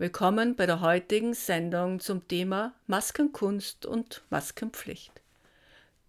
willkommen 0.00 0.56
bei 0.56 0.64
der 0.64 0.80
heutigen 0.80 1.34
Sendung 1.34 2.00
zum 2.00 2.26
Thema 2.26 2.72
Maskenkunst 2.86 3.84
und 3.84 4.22
Maskenpflicht. 4.30 5.12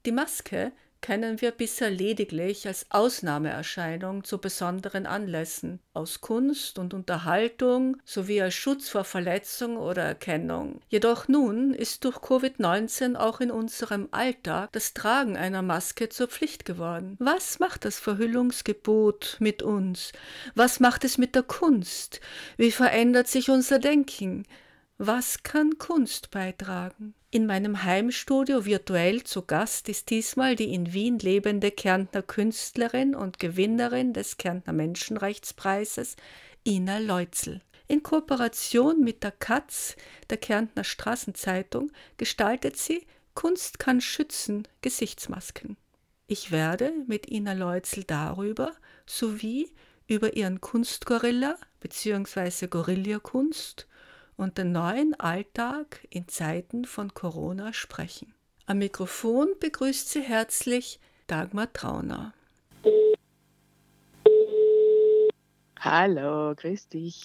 Die 0.06 0.14
Maske 0.14 0.72
kennen 1.02 1.42
wir 1.42 1.52
bisher 1.52 1.90
lediglich 1.90 2.68
als 2.68 2.86
Ausnahmeerscheinung 2.90 4.24
zu 4.24 4.38
besonderen 4.38 5.06
Anlässen, 5.06 5.80
aus 5.94 6.22
Kunst 6.22 6.80
und 6.80 6.94
Unterhaltung 6.94 7.98
sowie 8.06 8.42
als 8.42 8.54
Schutz 8.54 8.90
vor 8.90 9.04
Verletzung 9.04 9.78
oder 9.78 10.04
Erkennung. 10.04 10.82
Jedoch 10.90 11.28
nun 11.28 11.74
ist 11.74 12.06
durch 12.06 12.18
Covid-19 12.18 13.16
auch 13.16 13.42
in 13.42 13.52
unserem 13.52 14.08
Alltag 14.12 14.72
das 14.72 14.94
Tragen 14.94 15.38
einer 15.38 15.62
Maske 15.62 16.10
zur 16.10 16.28
Pflicht 16.28 16.66
geworden. 16.66 17.16
Was 17.20 17.60
macht 17.60 17.86
das 17.86 18.00
Verhüllungsgebot 18.00 19.38
mit 19.40 19.64
uns? 19.64 20.14
Was 20.56 20.80
macht 20.80 21.04
es 21.04 21.18
mit 21.18 21.36
der 21.36 21.44
Kunst? 21.44 22.22
Wie 22.58 22.72
verändert 22.72 23.28
sich 23.28 23.50
unser 23.50 23.80
Denken? 23.80 24.46
Was 25.04 25.42
kann 25.42 25.80
Kunst 25.80 26.30
beitragen? 26.30 27.16
In 27.32 27.48
meinem 27.48 27.82
Heimstudio 27.82 28.68
virtuell 28.68 29.24
zu 29.24 29.42
Gast 29.42 29.90
ist 29.90 30.12
diesmal 30.12 30.56
die 30.56 30.76
in 30.76 30.94
Wien 30.94 31.18
lebende 31.18 31.72
Kärntner 31.72 32.22
Künstlerin 32.22 33.16
und 33.16 33.40
Gewinnerin 33.40 34.14
des 34.14 34.38
Kärntner 34.38 34.74
Menschenrechtspreises 34.74 36.18
Ina 36.68 37.00
Leutzel. 37.00 37.62
In 37.88 38.04
Kooperation 38.04 39.04
mit 39.04 39.24
der 39.24 39.32
Katz, 39.32 39.96
der 40.30 40.38
Kärntner 40.38 40.84
Straßenzeitung, 40.84 41.92
gestaltet 42.18 42.78
sie 42.78 43.04
Kunst 43.34 43.80
kann 43.80 44.02
schützen 44.02 44.68
Gesichtsmasken. 44.82 45.78
Ich 46.28 46.52
werde 46.52 46.94
mit 47.08 47.28
Ina 47.28 47.54
Leutzel 47.54 48.04
darüber 48.04 48.72
sowie 49.08 49.74
über 50.06 50.36
ihren 50.36 50.62
Kunstgorilla 50.62 51.56
bzw. 51.80 52.68
Gorillakunst 52.68 53.88
und 54.42 54.58
den 54.58 54.72
neuen 54.72 55.14
Alltag 55.20 56.08
in 56.10 56.28
Zeiten 56.28 56.86
von 56.86 57.14
Corona 57.14 57.74
sprechen. 57.74 58.34
Am 58.66 58.80
Mikrofon 58.80 59.50
begrüßt 59.60 60.10
sie 60.10 60.22
herzlich 60.22 61.00
Dagmar 61.28 61.72
Trauner. 61.72 62.34
Hallo, 65.80 66.56
grüß 66.56 66.90
dich. 66.90 67.24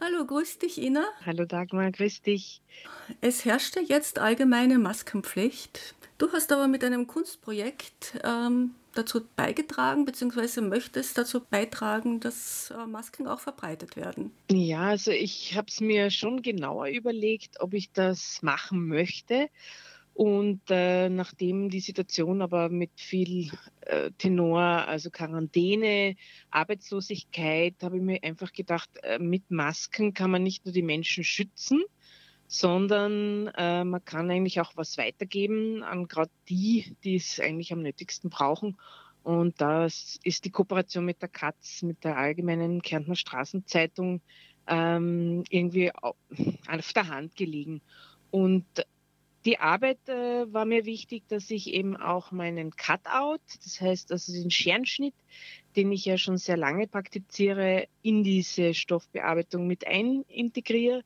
Hallo, 0.00 0.24
grüß 0.26 0.58
dich, 0.58 0.82
Ina. 0.82 1.04
Hallo 1.24 1.44
Dagmar, 1.44 1.92
grüß 1.92 2.22
dich. 2.22 2.60
Es 3.20 3.44
herrschte 3.44 3.78
jetzt 3.78 4.18
allgemeine 4.18 4.80
Maskenpflicht. 4.80 5.94
Du 6.18 6.32
hast 6.32 6.50
aber 6.50 6.66
mit 6.66 6.82
einem 6.82 7.06
Kunstprojekt 7.06 8.18
ähm, 8.24 8.74
dazu 8.98 9.20
beigetragen, 9.36 10.04
beziehungsweise 10.04 10.60
möchtest 10.60 11.16
dazu 11.16 11.40
beitragen, 11.40 12.20
dass 12.20 12.70
äh, 12.70 12.86
Masken 12.86 13.26
auch 13.26 13.40
verbreitet 13.40 13.96
werden? 13.96 14.32
Ja, 14.50 14.88
also 14.88 15.10
ich 15.10 15.56
habe 15.56 15.68
es 15.68 15.80
mir 15.80 16.10
schon 16.10 16.42
genauer 16.42 16.88
überlegt, 16.88 17.60
ob 17.60 17.74
ich 17.74 17.92
das 17.92 18.42
machen 18.42 18.88
möchte. 18.88 19.48
Und 20.18 20.62
äh, 20.68 21.08
nachdem 21.08 21.70
die 21.70 21.78
Situation 21.78 22.42
aber 22.42 22.70
mit 22.70 22.90
viel 22.96 23.52
äh, 23.82 24.10
Tenor, 24.18 24.60
also 24.60 25.10
Quarantäne, 25.10 26.16
Arbeitslosigkeit, 26.50 27.76
habe 27.82 27.98
ich 27.98 28.02
mir 28.02 28.24
einfach 28.24 28.52
gedacht, 28.52 28.90
äh, 29.04 29.20
mit 29.20 29.48
Masken 29.52 30.14
kann 30.14 30.32
man 30.32 30.42
nicht 30.42 30.64
nur 30.64 30.72
die 30.72 30.82
Menschen 30.82 31.22
schützen, 31.22 31.84
sondern 32.48 33.48
äh, 33.48 33.84
man 33.84 34.04
kann 34.04 34.30
eigentlich 34.30 34.60
auch 34.60 34.72
was 34.74 34.96
weitergeben 34.96 35.82
an 35.82 36.08
gerade 36.08 36.30
die, 36.48 36.96
die 37.04 37.16
es 37.16 37.38
eigentlich 37.38 37.72
am 37.72 37.82
nötigsten 37.82 38.30
brauchen. 38.30 38.78
Und 39.22 39.60
das 39.60 40.18
ist 40.24 40.46
die 40.46 40.50
Kooperation 40.50 41.04
mit 41.04 41.20
der 41.20 41.28
Katz, 41.28 41.82
mit 41.82 42.02
der 42.02 42.16
Allgemeinen 42.16 42.80
Kärntner 42.80 43.16
Straßenzeitung 43.16 44.22
ähm, 44.66 45.44
irgendwie 45.50 45.92
auf 45.94 46.16
der 46.94 47.08
Hand 47.08 47.36
gelegen. 47.36 47.82
Und 48.30 48.64
die 49.44 49.58
Arbeit 49.58 50.08
äh, 50.08 50.50
war 50.52 50.64
mir 50.64 50.86
wichtig, 50.86 51.24
dass 51.28 51.50
ich 51.50 51.72
eben 51.72 51.96
auch 51.96 52.32
meinen 52.32 52.70
Cutout, 52.76 53.42
das 53.62 53.80
heißt 53.80 54.10
also 54.10 54.32
den 54.32 54.50
Scherenschnitt, 54.50 55.14
den 55.76 55.92
ich 55.92 56.06
ja 56.06 56.16
schon 56.16 56.38
sehr 56.38 56.56
lange 56.56 56.86
praktiziere, 56.86 57.88
in 58.02 58.24
diese 58.24 58.72
Stoffbearbeitung 58.72 59.66
mit 59.66 59.86
einintegriere 59.86 61.04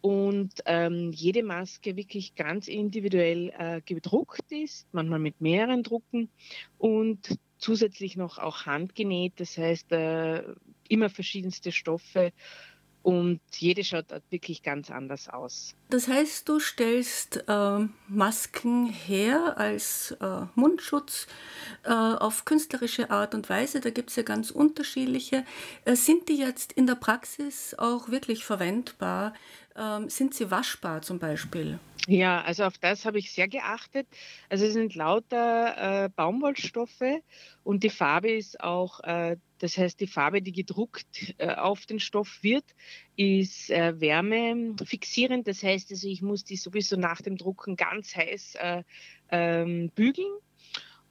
und 0.00 0.52
ähm, 0.64 1.12
jede 1.12 1.42
Maske 1.42 1.96
wirklich 1.96 2.34
ganz 2.34 2.68
individuell 2.68 3.52
äh, 3.58 3.80
gedruckt 3.82 4.50
ist, 4.50 4.86
manchmal 4.92 5.18
mit 5.18 5.40
mehreren 5.40 5.82
Drucken 5.82 6.30
und 6.78 7.38
zusätzlich 7.58 8.16
noch 8.16 8.38
auch 8.38 8.66
handgenäht, 8.66 9.34
das 9.36 9.58
heißt 9.58 9.92
äh, 9.92 10.42
immer 10.88 11.10
verschiedenste 11.10 11.72
Stoffe 11.72 12.32
und 13.02 13.40
jede 13.56 13.82
schaut 13.82 14.06
wirklich 14.28 14.62
ganz 14.62 14.90
anders 14.90 15.28
aus. 15.28 15.74
Das 15.88 16.06
heißt, 16.06 16.48
du 16.48 16.60
stellst 16.60 17.44
äh, 17.48 17.86
Masken 18.08 18.86
her 18.86 19.54
als 19.56 20.14
äh, 20.20 20.42
Mundschutz 20.54 21.26
äh, 21.84 21.92
auf 21.92 22.44
künstlerische 22.44 23.10
Art 23.10 23.34
und 23.34 23.48
Weise. 23.48 23.80
Da 23.80 23.90
gibt 23.90 24.10
es 24.10 24.16
ja 24.16 24.22
ganz 24.22 24.50
unterschiedliche. 24.50 25.44
Äh, 25.86 25.96
sind 25.96 26.28
die 26.28 26.36
jetzt 26.36 26.72
in 26.72 26.86
der 26.86 26.94
Praxis 26.94 27.74
auch 27.78 28.10
wirklich 28.10 28.44
verwendbar? 28.44 29.32
Ähm, 29.80 30.10
sind 30.10 30.34
sie 30.34 30.50
waschbar 30.50 31.00
zum 31.00 31.18
Beispiel? 31.18 31.78
Ja, 32.06 32.42
also 32.42 32.64
auf 32.64 32.76
das 32.78 33.04
habe 33.06 33.18
ich 33.18 33.32
sehr 33.32 33.48
geachtet. 33.48 34.06
Also 34.48 34.66
es 34.66 34.74
sind 34.74 34.94
lauter 34.94 36.04
äh, 36.04 36.08
Baumwollstoffe 36.08 37.22
und 37.64 37.82
die 37.82 37.90
Farbe 37.90 38.30
ist 38.30 38.60
auch, 38.60 39.00
äh, 39.00 39.36
das 39.58 39.78
heißt 39.78 40.00
die 40.00 40.06
Farbe, 40.06 40.42
die 40.42 40.52
gedruckt 40.52 41.34
äh, 41.38 41.54
auf 41.54 41.86
den 41.86 42.00
Stoff 42.00 42.42
wird, 42.42 42.64
ist 43.16 43.70
äh, 43.70 43.98
wärmefixierend. 44.00 45.46
Das 45.46 45.62
heißt 45.62 45.90
also, 45.90 46.08
ich 46.08 46.20
muss 46.20 46.44
die 46.44 46.56
sowieso 46.56 46.96
nach 46.96 47.22
dem 47.22 47.36
Drucken 47.36 47.76
ganz 47.76 48.14
heiß 48.14 48.56
äh, 48.56 48.82
ähm, 49.30 49.90
bügeln 49.94 50.32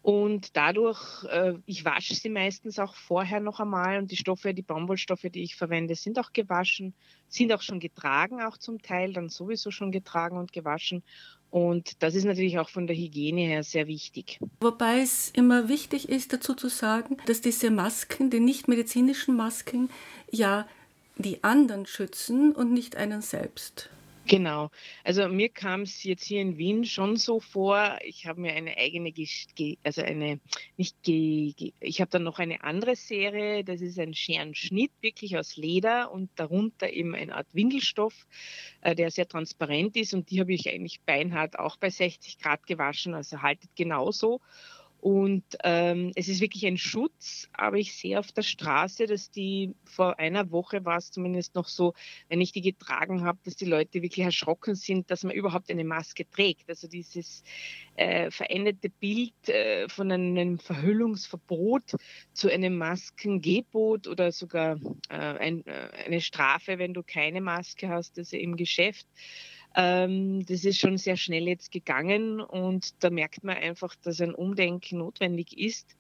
und 0.02 0.56
dadurch, 0.56 1.26
äh, 1.26 1.54
ich 1.66 1.84
wasche 1.84 2.16
sie 2.16 2.30
meistens 2.30 2.80
auch 2.80 2.96
vorher 2.96 3.42
noch 3.42 3.60
einmal 3.60 4.00
und 4.00 4.12
die 4.12 4.16
Stoffe, 4.16 4.54
die 4.54 4.62
Baumwollstoffe, 4.62 5.28
die 5.32 5.44
ich 5.44 5.56
verwende, 5.56 5.96
sind 5.96 6.18
auch 6.20 6.32
gewaschen, 6.32 6.94
sind 7.28 7.52
auch 7.52 7.62
schon 7.62 7.80
getragen, 7.80 8.42
auch 8.42 8.58
zum 8.58 8.82
Teil 8.82 9.12
dann 9.14 9.30
sowieso 9.30 9.72
schon 9.72 9.92
getragen 9.92 10.38
und 10.38 10.54
gewaschen. 10.54 11.04
Und 11.52 12.02
das 12.02 12.16
ist 12.16 12.26
natürlich 12.26 12.60
auch 12.60 12.70
von 12.70 12.88
der 12.88 12.96
Hygiene 12.96 13.42
her 13.42 13.64
sehr 13.64 13.88
wichtig. 13.88 14.40
Wobei 14.62 15.02
es 15.02 15.32
immer 15.32 15.68
wichtig 15.68 16.08
ist, 16.08 16.32
dazu 16.32 16.54
zu 16.54 16.70
sagen, 16.70 17.18
dass 17.26 17.42
diese 17.42 17.72
Masken, 17.72 18.30
die 18.30 18.40
nicht 18.40 18.68
medizinischen 18.68 19.36
Masken, 19.36 19.90
ja 20.32 20.68
die 21.18 21.44
anderen 21.44 21.86
schützen 21.86 22.54
und 22.54 22.72
nicht 22.72 22.96
einen 22.96 23.22
selbst. 23.22 23.90
Genau. 24.30 24.70
Also 25.04 25.28
mir 25.28 25.50
kam 25.50 25.82
es 25.82 26.04
jetzt 26.04 26.24
hier 26.24 26.40
in 26.40 26.60
Wien 26.60 26.86
schon 26.86 27.18
so 27.18 27.40
vor, 27.40 27.98
ich 28.04 28.28
habe 28.28 28.40
mir 28.42 28.54
eine 28.54 28.78
eigene, 28.78 29.12
also 29.84 30.04
eine, 30.04 30.40
nicht, 30.78 30.96
ich 31.08 32.00
habe 32.00 32.12
dann 32.12 32.24
noch 32.26 32.38
eine 32.38 32.64
andere 32.64 32.96
Serie, 32.96 33.64
das 33.64 33.82
ist 33.82 33.98
ein 33.98 34.14
Scherenschnitt, 34.14 34.92
wirklich 35.02 35.36
aus 35.36 35.58
Leder 35.58 36.12
und 36.12 36.30
darunter 36.36 36.92
eben 36.94 37.16
eine 37.16 37.34
Art 37.34 37.48
Windelstoff, 37.54 38.28
äh, 38.82 38.94
der 38.94 39.10
sehr 39.10 39.28
transparent 39.28 39.96
ist 39.98 40.14
und 40.14 40.30
die 40.30 40.40
habe 40.40 40.54
ich 40.54 40.70
eigentlich 40.70 41.02
beinhart 41.02 41.58
auch 41.58 41.78
bei 41.78 41.90
60 41.90 42.38
Grad 42.38 42.68
gewaschen, 42.68 43.16
also 43.16 43.42
haltet 43.42 43.72
genauso. 43.76 44.42
Und 45.02 45.46
ähm, 45.64 46.12
es 46.16 46.28
ist 46.28 46.42
wirklich 46.42 46.66
ein 46.68 46.78
Schutz, 46.78 47.48
aber 47.54 47.78
ich 47.78 47.96
sehe 47.96 48.20
auf 48.20 48.34
der 48.34 48.42
Straße, 48.42 49.06
dass 49.06 49.32
die 49.32 49.74
vor 49.86 50.20
einer 50.20 50.52
Woche 50.52 50.84
war 50.84 50.98
es 50.98 51.12
zumindest 51.12 51.56
noch 51.56 51.70
so, 51.70 51.94
wenn 52.28 52.42
ich 52.42 52.52
die 52.52 52.62
getragen 52.62 53.24
habe, 53.24 53.40
dass 53.46 53.56
die 53.56 53.66
Leute 53.66 54.02
wirklich 54.02 54.26
erschrocken 54.26 54.76
sind, 54.76 55.10
dass 55.10 55.24
man 55.24 55.34
überhaupt 55.34 55.72
eine 55.72 55.86
Maske 55.86 56.30
trägt. 56.30 56.70
Also 56.70 56.90
dieses 56.90 57.44
äh, 57.96 58.30
veränderte 58.30 58.90
Bild 58.90 59.48
äh, 59.48 59.88
von 59.88 60.12
einem 60.12 60.60
Verhüllungsverbot 60.60 61.96
zu 62.34 62.52
einem 62.52 62.78
Maskengebot 62.78 64.06
oder 64.08 64.34
sogar 64.34 64.78
äh, 65.10 65.16
ein, 65.16 65.66
äh, 65.66 65.90
eine 66.06 66.20
Strafe, 66.20 66.78
wenn 66.78 66.94
du 66.94 67.04
keine 67.04 67.40
Maske 67.40 67.88
hast, 67.88 68.18
also 68.18 68.36
im 68.36 68.58
Geschäft. 68.58 69.08
Ähm, 69.76 70.46
das 70.46 70.66
ist 70.66 70.80
schon 70.80 70.98
sehr 70.98 71.18
schnell 71.18 71.48
jetzt 71.48 71.72
gegangen 71.72 72.42
und 72.42 73.04
da 73.04 73.10
merkt 73.10 73.44
man 73.44 73.58
einfach, 73.58 73.96
dass 73.96 74.20
ein 74.22 74.34
Umdenken 74.34 74.98
notwendig 74.98 75.58
ist. 75.58 75.96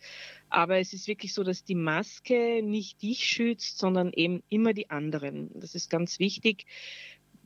Aber 0.49 0.79
es 0.79 0.93
ist 0.93 1.07
wirklich 1.07 1.33
so, 1.33 1.43
dass 1.43 1.63
die 1.63 1.75
Maske 1.75 2.61
nicht 2.63 3.01
dich 3.01 3.25
schützt, 3.25 3.77
sondern 3.77 4.11
eben 4.13 4.41
immer 4.49 4.73
die 4.73 4.89
anderen. 4.89 5.51
Das 5.59 5.75
ist 5.75 5.89
ganz 5.89 6.19
wichtig 6.19 6.65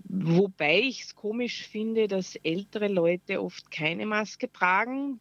Wobei 0.06 0.82
ich 0.82 1.02
es 1.02 1.16
komisch 1.16 1.68
finde, 1.68 2.08
dass 2.08 2.36
ältere 2.36 2.88
Leute 2.88 3.42
oft 3.42 3.72
keine 3.72 4.06
Maske 4.06 4.52
tragen. 4.52 5.20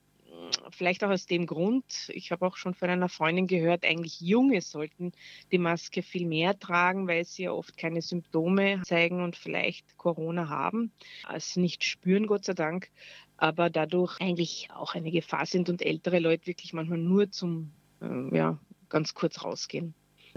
Vielleicht 0.70 1.04
auch 1.04 1.10
aus 1.10 1.26
dem 1.26 1.46
Grund, 1.46 1.84
ich 2.08 2.30
habe 2.32 2.46
auch 2.46 2.56
schon 2.56 2.74
von 2.74 2.90
einer 2.90 3.08
Freundin 3.08 3.46
gehört, 3.46 3.84
eigentlich 3.84 4.20
Junge 4.20 4.60
sollten 4.60 5.12
die 5.50 5.58
Maske 5.58 6.02
viel 6.02 6.26
mehr 6.26 6.58
tragen, 6.58 7.06
weil 7.08 7.24
sie 7.24 7.44
ja 7.44 7.52
oft 7.52 7.76
keine 7.76 8.02
Symptome 8.02 8.82
zeigen 8.84 9.22
und 9.22 9.36
vielleicht 9.36 9.96
Corona 9.96 10.48
haben, 10.48 10.92
es 11.32 11.56
nicht 11.56 11.84
spüren, 11.84 12.26
Gott 12.26 12.44
sei 12.44 12.54
Dank, 12.54 12.90
aber 13.36 13.70
dadurch 13.70 14.20
eigentlich 14.20 14.68
auch 14.74 14.94
eine 14.94 15.10
Gefahr 15.10 15.46
sind 15.46 15.68
und 15.68 15.82
ältere 15.82 16.18
Leute 16.18 16.46
wirklich 16.46 16.72
manchmal 16.72 16.98
nur 16.98 17.30
zum, 17.30 17.72
äh, 18.00 18.36
ja, 18.36 18.58
ganz 18.88 19.14
kurz 19.14 19.42
rausgehen. 19.44 19.94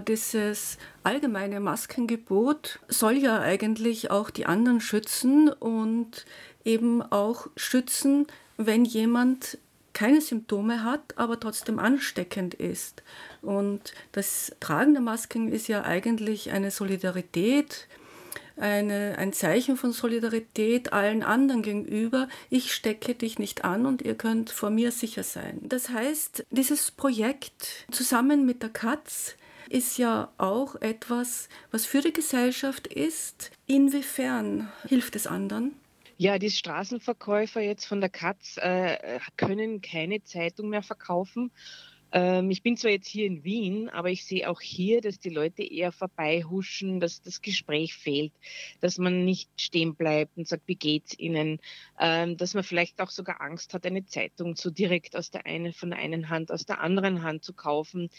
Dieses 0.07 0.77
allgemeine 1.03 1.59
Maskengebot 1.59 2.79
soll 2.88 3.17
ja 3.17 3.39
eigentlich 3.39 4.12
auch 4.12 4.29
die 4.29 4.45
anderen 4.45 4.81
schützen 4.81 5.50
und 5.50 6.25
eben 6.65 7.01
auch 7.01 7.47
schützen, 7.56 8.27
wenn 8.57 8.83
jemand 8.83 9.57
keine 9.95 10.21
Symptome 10.21 10.83
hat, 10.83 11.18
aber 11.18 11.39
trotzdem 11.39 11.80
ansteckend 11.80 12.53
ist. 12.53 13.01
Und 13.42 13.94
das 14.12 14.51
Tragen 14.59 14.94
der 14.94 15.01
Masken 15.01 15.51
ist 15.51 15.68
ja 15.68 15.83
eigentlich 15.83 16.51
eine 16.51 16.69
Solidarität, 16.69 17.88
eine, 18.57 19.18
ein 19.18 19.33
Zeichen 19.33 19.77
von 19.77 19.94
Solidarität 19.94 20.94
allen 20.94 21.24
anderen 21.24 21.62
gegenüber. 21.62 22.27
Ich 22.50 22.74
stecke 22.74 23.15
dich 23.15 23.39
nicht 23.39 23.63
an 23.63 23.86
und 23.86 24.01
ihr 24.01 24.15
könnt 24.15 24.50
vor 24.50 24.69
mir 24.69 24.92
sicher 24.92 25.24
sein. 25.24 25.62
Das 25.63 25.89
heißt, 25.89 26.45
dieses 26.51 26.91
Projekt 26.91 27.86
zusammen 27.89 28.45
mit 28.45 28.62
der 28.63 28.69
Katz 28.69 29.36
ist 29.69 29.98
ja 29.98 30.30
auch 30.38 30.75
etwas, 30.81 31.48
was 31.71 31.86
für 31.86 32.01
die 32.01 32.13
Gesellschaft 32.13 32.88
ist. 32.88 33.50
Inwiefern 33.65 34.69
hilft 34.88 35.15
es 35.15 35.25
anderen? 35.25 35.74
Ja, 36.17 36.39
die 36.39 36.50
Straßenverkäufer 36.50 37.62
jetzt 37.62 37.85
von 37.85 38.00
der 38.00 38.09
Katz 38.09 38.57
äh, 38.57 39.19
können 39.35 39.81
keine 39.81 40.23
Zeitung 40.23 40.69
mehr 40.69 40.83
verkaufen 40.83 41.51
ich 42.50 42.63
bin 42.63 42.77
zwar 42.77 42.91
jetzt 42.91 43.07
hier 43.07 43.25
in 43.25 43.44
Wien, 43.44 43.89
aber 43.89 44.09
ich 44.09 44.23
sehe 44.23 44.50
auch 44.50 44.62
hier, 44.62 45.01
dass 45.01 45.19
die 45.19 45.29
Leute 45.29 45.63
eher 45.63 45.91
vorbeihuschen, 45.91 47.01
dass 47.01 47.21
das 47.21 47.41
Gespräch 47.41 47.94
fehlt, 47.94 48.31
dass 48.79 48.97
man 48.97 49.25
nicht 49.25 49.50
stehen 49.59 49.95
bleibt 49.95 50.38
und 50.38 50.47
sagt, 50.47 50.63
wie 50.67 50.75
geht's 50.75 51.19
Ihnen, 51.19 51.59
ähm, 52.00 52.38
dass 52.38 52.53
man 52.53 52.63
vielleicht 52.63 53.01
auch 53.01 53.09
sogar 53.09 53.41
Angst 53.41 53.73
hat, 53.73 53.85
eine 53.85 54.06
Zeitung 54.06 54.56
so 54.56 54.69
direkt 54.69 55.17
aus 55.17 55.29
der 55.29 55.45
einen, 55.45 55.73
von 55.73 55.89
der 55.89 56.00
einen 56.00 56.29
Hand 56.29 56.53
aus 56.53 56.65
der 56.65 56.79
anderen 56.79 57.21
Hand 57.21 57.44
zu 57.44 57.51
kaufen, 57.51 58.09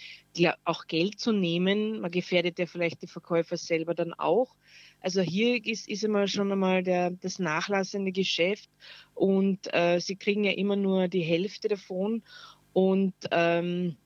auch 0.66 0.87
Geld 0.87 1.19
zu 1.19 1.32
nehmen. 1.32 2.00
Man 2.00 2.10
gefährdet 2.10 2.58
ja 2.58 2.66
vielleicht 2.66 3.00
die 3.00 3.06
Verkäufer 3.06 3.56
selber 3.56 3.94
dann 3.94 4.12
auch. 4.12 4.56
Also 5.00 5.22
hier 5.22 5.64
ist, 5.64 5.88
ist 5.88 6.04
immer 6.04 6.26
schon 6.26 6.52
einmal 6.52 6.82
der, 6.82 7.12
das 7.12 7.38
nachlassende 7.38 8.12
Geschäft 8.12 8.69
und 9.14 9.72
äh, 9.72 10.00
sie 10.00 10.16
kriegen 10.16 10.44
ja 10.44 10.52
immer 10.52 10.76
nur 10.76 11.08
die 11.08 11.22
Hälfte 11.22 11.69
davon 11.69 12.22
und 12.76 13.14
ähm, 13.31 13.96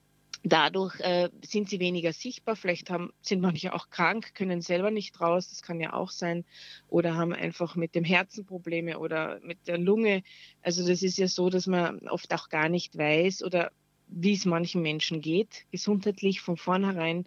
dadurch 0.45 1.01
äh, 1.01 1.29
sind 1.45 1.69
sie 1.69 1.81
weniger 1.81 2.13
sichtbar. 2.13 2.55
Vielleicht 2.55 2.89
haben, 2.89 3.13
sind 3.21 3.41
manche 3.41 3.75
auch 3.75 3.91
krank, 3.91 4.33
können 4.37 4.63
selber 4.63 4.93
nicht 4.93 5.21
raus, 5.21 5.49
das 5.49 5.63
kann 5.63 5.81
ja 5.81 5.93
auch 5.93 6.13
sein, 6.13 6.45
oder 6.87 7.17
haben 7.17 7.33
einfach 7.33 7.75
mit 7.75 7.97
dem 7.97 8.05
Herzen 8.05 8.47
Probleme 8.47 9.01
oder 9.01 9.41
mit 9.43 9.67
der 9.67 9.77
Lunge. 9.77 10.23
Also 10.63 10.87
das 10.87 11.03
ist 11.03 11.19
ja 11.19 11.27
so, 11.27 11.51
dass 11.51 11.67
man 11.67 12.09
oft 12.09 12.33
auch 12.33 12.49
gar 12.49 12.69
nicht 12.69 12.97
weiß 12.97 13.43
oder 13.43 13.73
wie 14.07 14.35
es 14.35 14.45
manchen 14.45 14.83
Menschen 14.83 15.21
geht, 15.21 15.67
gesundheitlich 15.73 16.41
von 16.41 16.57
vornherein 16.57 17.27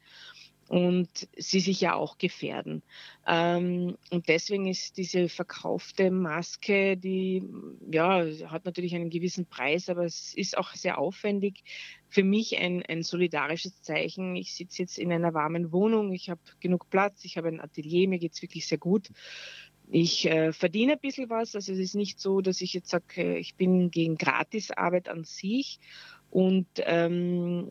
und 0.74 1.28
sie 1.38 1.60
sich 1.60 1.82
ja 1.82 1.94
auch 1.94 2.18
gefährden. 2.18 2.82
Ähm, 3.28 3.96
und 4.10 4.28
deswegen 4.28 4.66
ist 4.66 4.98
diese 4.98 5.30
verkaufte 5.30 6.10
Maske, 6.10 6.98
die 6.98 7.44
ja, 7.92 8.26
hat 8.48 8.66
natürlich 8.66 8.96
einen 8.96 9.12
gewissen 9.12 9.46
Preis, 9.46 9.88
aber 9.88 10.04
es 10.04 10.34
ist 10.34 10.58
auch 10.58 10.74
sehr 10.74 10.98
aufwendig. 10.98 11.64
Für 12.10 12.24
mich 12.24 12.58
ein, 12.58 12.84
ein 12.88 13.04
solidarisches 13.04 13.84
Zeichen. 13.84 14.36
Ich 14.36 14.56
sitze 14.56 14.82
jetzt 14.82 14.98
in 14.98 15.12
einer 15.12 15.36
warmen 15.36 15.72
Wohnung, 15.72 16.12
ich 16.12 16.32
habe 16.32 16.42
genug 16.60 16.90
Platz, 16.90 17.24
ich 17.24 17.38
habe 17.38 17.50
ein 17.50 17.62
Atelier, 17.62 18.08
mir 18.08 18.18
geht 18.18 18.34
es 18.34 18.42
wirklich 18.42 18.66
sehr 18.66 18.80
gut. 18.80 19.10
Ich 19.92 20.26
äh, 20.26 20.54
verdiene 20.54 20.94
ein 20.94 21.00
bisschen 21.00 21.30
was, 21.30 21.54
also 21.54 21.72
es 21.72 21.78
ist 21.78 21.94
nicht 21.94 22.20
so, 22.20 22.42
dass 22.42 22.62
ich 22.62 22.74
jetzt 22.74 22.90
sage, 22.90 23.04
äh, 23.18 23.38
ich 23.38 23.54
bin 23.54 23.92
gegen 23.92 24.18
Gratisarbeit 24.18 25.08
an 25.08 25.24
sich. 25.24 25.80
Und 26.32 26.66
ähm, 26.78 27.70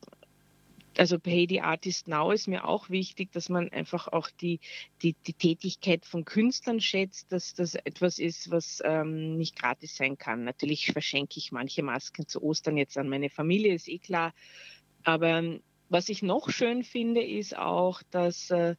also 0.99 1.19
Pay 1.19 1.47
the 1.49 1.61
Artist 1.61 2.09
Now 2.09 2.31
ist 2.31 2.49
mir 2.49 2.67
auch 2.67 2.91
wichtig, 2.91 3.33
dass 3.33 3.49
man 3.49 3.69
einfach 3.71 4.09
auch 4.09 4.31
die, 4.31 4.61
die, 5.03 5.15
die 5.27 5.35
Tätigkeit 5.35 6.05
von 6.05 6.25
Künstlern 6.25 6.81
schätzt, 6.81 7.33
dass 7.33 7.55
das 7.55 7.75
etwas 7.75 8.19
ist, 8.19 8.51
was 8.51 8.83
ähm, 8.85 9.37
nicht 9.37 9.57
gratis 9.57 9.97
sein 9.97 10.19
kann. 10.19 10.45
Natürlich 10.45 10.93
verschenke 10.93 11.39
ich 11.39 11.53
manche 11.53 11.83
Masken 11.83 12.27
zu 12.27 12.43
Ostern 12.43 12.77
jetzt 12.77 12.99
an 12.99 13.09
meine 13.09 13.31
Familie, 13.31 13.75
ist 13.75 13.89
eh 13.89 13.99
klar. 13.99 14.33
Aber 15.05 15.29
ähm, 15.29 15.63
was 15.89 16.09
ich 16.09 16.23
noch 16.23 16.51
schön 16.51 16.85
finde, 16.85 17.23
ist 17.23 17.57
auch, 17.57 18.03
dass, 18.11 18.51
äh, 18.51 18.77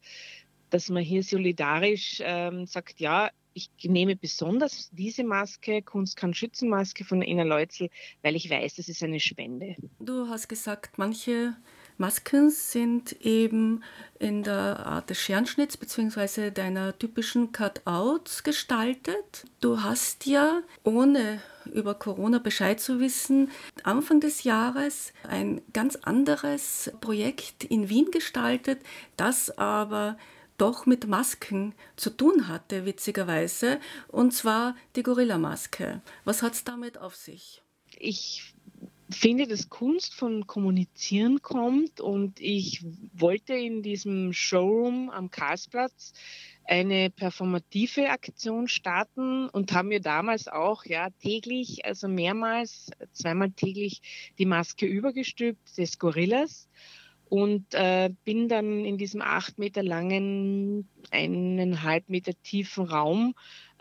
dass 0.69 0.89
man 0.89 1.04
hier 1.04 1.24
solidarisch 1.24 2.21
ähm, 2.24 2.65
sagt, 2.65 3.00
ja, 3.00 3.30
ich 3.54 3.69
nehme 3.83 4.15
besonders 4.15 4.89
diese 4.92 5.24
Maske, 5.24 5.81
Kunst 5.81 6.18
kann 6.18 6.33
schützen 6.33 6.69
Maske 6.69 7.04
von 7.04 7.21
Ina 7.21 7.44
Leutzel, 7.44 7.89
weil 8.24 8.36
ich 8.36 8.50
weiß, 8.50 8.75
das 8.75 8.89
ist 8.89 9.04
eine 9.04 9.19
Spende. 9.19 9.75
Du 10.00 10.27
hast 10.27 10.48
gesagt, 10.48 10.98
manche 10.98 11.56
Masken 11.98 12.50
sind 12.50 13.13
eben 13.22 13.84
in 14.19 14.44
der 14.44 14.86
Art 14.86 15.10
des 15.10 15.19
Scherenschnitts 15.19 15.78
bzw. 15.78 16.51
deiner 16.51 16.98
typischen 16.98 17.51
Cutouts 17.51 18.44
gestaltet. 18.44 19.45
Du 19.60 19.84
hast 19.84 20.25
ja, 20.25 20.62
ohne 20.84 21.42
über 21.72 21.95
Corona 21.95 22.40
Bescheid 22.40 22.80
zu 22.80 23.00
wissen, 23.00 23.51
Anfang 23.84 24.19
des 24.19 24.44
Jahres 24.44 25.13
ein 25.28 25.62
ganz 25.74 25.95
anderes 25.98 26.92
Projekt 27.01 27.63
in 27.63 27.90
Wien 27.90 28.12
gestaltet, 28.12 28.81
das 29.18 29.57
aber 29.57 30.18
doch 30.57 30.86
mit 30.86 31.07
Masken 31.07 31.74
zu 31.96 32.10
tun 32.10 32.48
hatte, 32.48 32.86
witzigerweise, 32.86 33.80
und 34.07 34.34
zwar 34.34 34.75
die 34.96 35.04
Gorilla-Maske. 35.04 36.01
Was 36.25 36.42
hat 36.42 36.54
es 36.54 36.63
damit 36.63 36.98
auf 36.98 37.16
sich? 37.16 37.62
Ich 38.00 38.52
finde, 39.13 39.48
dass 39.48 39.69
Kunst 39.69 40.13
von 40.13 40.48
Kommunizieren 40.48 41.42
kommt 41.42 42.01
und 42.01 42.39
ich 42.39 42.83
wollte 43.13 43.54
in 43.54 43.81
diesem 43.81 44.33
Showroom 44.33 45.10
am 45.10 45.30
Karlsplatz 45.30 46.13
eine 46.65 47.10
performative 47.10 48.10
Aktion 48.10 48.68
starten 48.68 49.50
und 49.50 49.74
haben 49.74 49.89
mir 49.89 50.00
damals 50.00 50.48
auch 50.48 50.86
ja 50.86 51.10
täglich, 51.22 51.86
also 51.86 52.08
mehrmals, 52.08 52.91
zweimal 53.12 53.51
täglich 53.51 54.01
die 54.38 54.46
Maske 54.46 54.86
übergestülpt 54.86 55.77
des 55.77 56.00
Gorillas 56.00 56.70
und 57.34 57.74
äh, 57.74 58.12
bin 58.25 58.48
dann 58.48 58.86
in 58.86 58.98
diesem 58.98 59.22
acht 59.22 59.58
Meter 59.58 59.82
langen, 59.82 60.88
eineinhalb 61.10 62.08
Meter 62.08 62.34
tiefen 62.43 62.86
Raum 62.86 63.34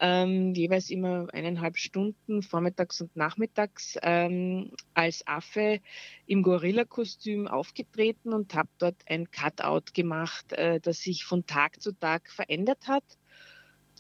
ähm, 0.02 0.52
jeweils 0.52 0.90
immer 0.90 1.28
eineinhalb 1.32 1.78
Stunden 1.78 2.42
vormittags 2.42 3.00
und 3.00 3.14
nachmittags 3.14 3.96
ähm, 4.02 4.72
als 4.94 5.24
Affe 5.28 5.80
im 6.26 6.42
Gorilla-Kostüm 6.42 7.46
aufgetreten 7.46 8.32
und 8.32 8.52
habe 8.54 8.68
dort 8.78 8.96
ein 9.06 9.30
Cutout 9.30 9.92
gemacht, 9.94 10.52
äh, 10.54 10.80
das 10.80 10.98
sich 10.98 11.24
von 11.24 11.46
Tag 11.46 11.80
zu 11.80 11.92
Tag 11.92 12.28
verändert 12.28 12.88
hat. 12.88 13.04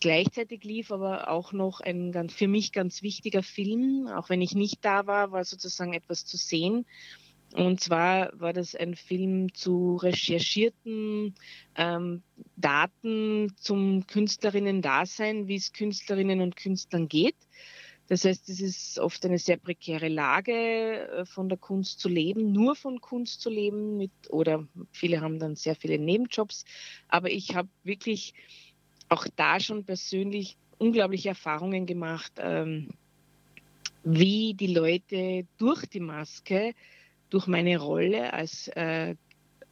Gleichzeitig 0.00 0.64
lief 0.64 0.90
aber 0.90 1.30
auch 1.30 1.52
noch 1.52 1.80
ein 1.80 2.10
ganz, 2.10 2.34
für 2.34 2.48
mich 2.48 2.72
ganz 2.72 3.02
wichtiger 3.02 3.44
Film. 3.44 4.08
Auch 4.08 4.28
wenn 4.28 4.42
ich 4.42 4.56
nicht 4.56 4.84
da 4.84 5.06
war, 5.06 5.30
war 5.30 5.44
sozusagen 5.44 5.92
etwas 5.92 6.24
zu 6.24 6.36
sehen 6.36 6.84
und 7.54 7.80
zwar 7.80 8.30
war 8.38 8.52
das 8.52 8.74
ein 8.74 8.94
Film 8.94 9.52
zu 9.54 9.96
recherchierten 9.96 11.34
ähm, 11.76 12.22
Daten 12.56 13.52
zum 13.56 14.06
Künstlerinnen-Dasein, 14.06 15.48
wie 15.48 15.56
es 15.56 15.72
Künstlerinnen 15.72 16.40
und 16.40 16.56
Künstlern 16.56 17.08
geht. 17.08 17.36
Das 18.08 18.24
heißt, 18.24 18.48
es 18.48 18.60
ist 18.60 18.98
oft 18.98 19.24
eine 19.24 19.38
sehr 19.38 19.56
prekäre 19.56 20.08
Lage, 20.08 20.52
äh, 20.52 21.24
von 21.24 21.48
der 21.48 21.58
Kunst 21.58 22.00
zu 22.00 22.08
leben, 22.08 22.52
nur 22.52 22.74
von 22.74 23.00
Kunst 23.00 23.40
zu 23.40 23.48
leben, 23.48 23.96
mit, 23.96 24.10
oder 24.28 24.66
viele 24.90 25.20
haben 25.20 25.38
dann 25.38 25.56
sehr 25.56 25.76
viele 25.76 25.98
Nebenjobs. 25.98 26.64
Aber 27.08 27.30
ich 27.30 27.54
habe 27.54 27.68
wirklich 27.84 28.34
auch 29.08 29.26
da 29.36 29.60
schon 29.60 29.84
persönlich 29.84 30.56
unglaubliche 30.78 31.30
Erfahrungen 31.30 31.86
gemacht, 31.86 32.32
ähm, 32.38 32.90
wie 34.04 34.54
die 34.54 34.74
Leute 34.74 35.46
durch 35.58 35.86
die 35.86 36.00
Maske 36.00 36.74
durch 37.32 37.46
meine 37.46 37.78
Rolle 37.78 38.32
als, 38.32 38.68
äh, 38.68 39.14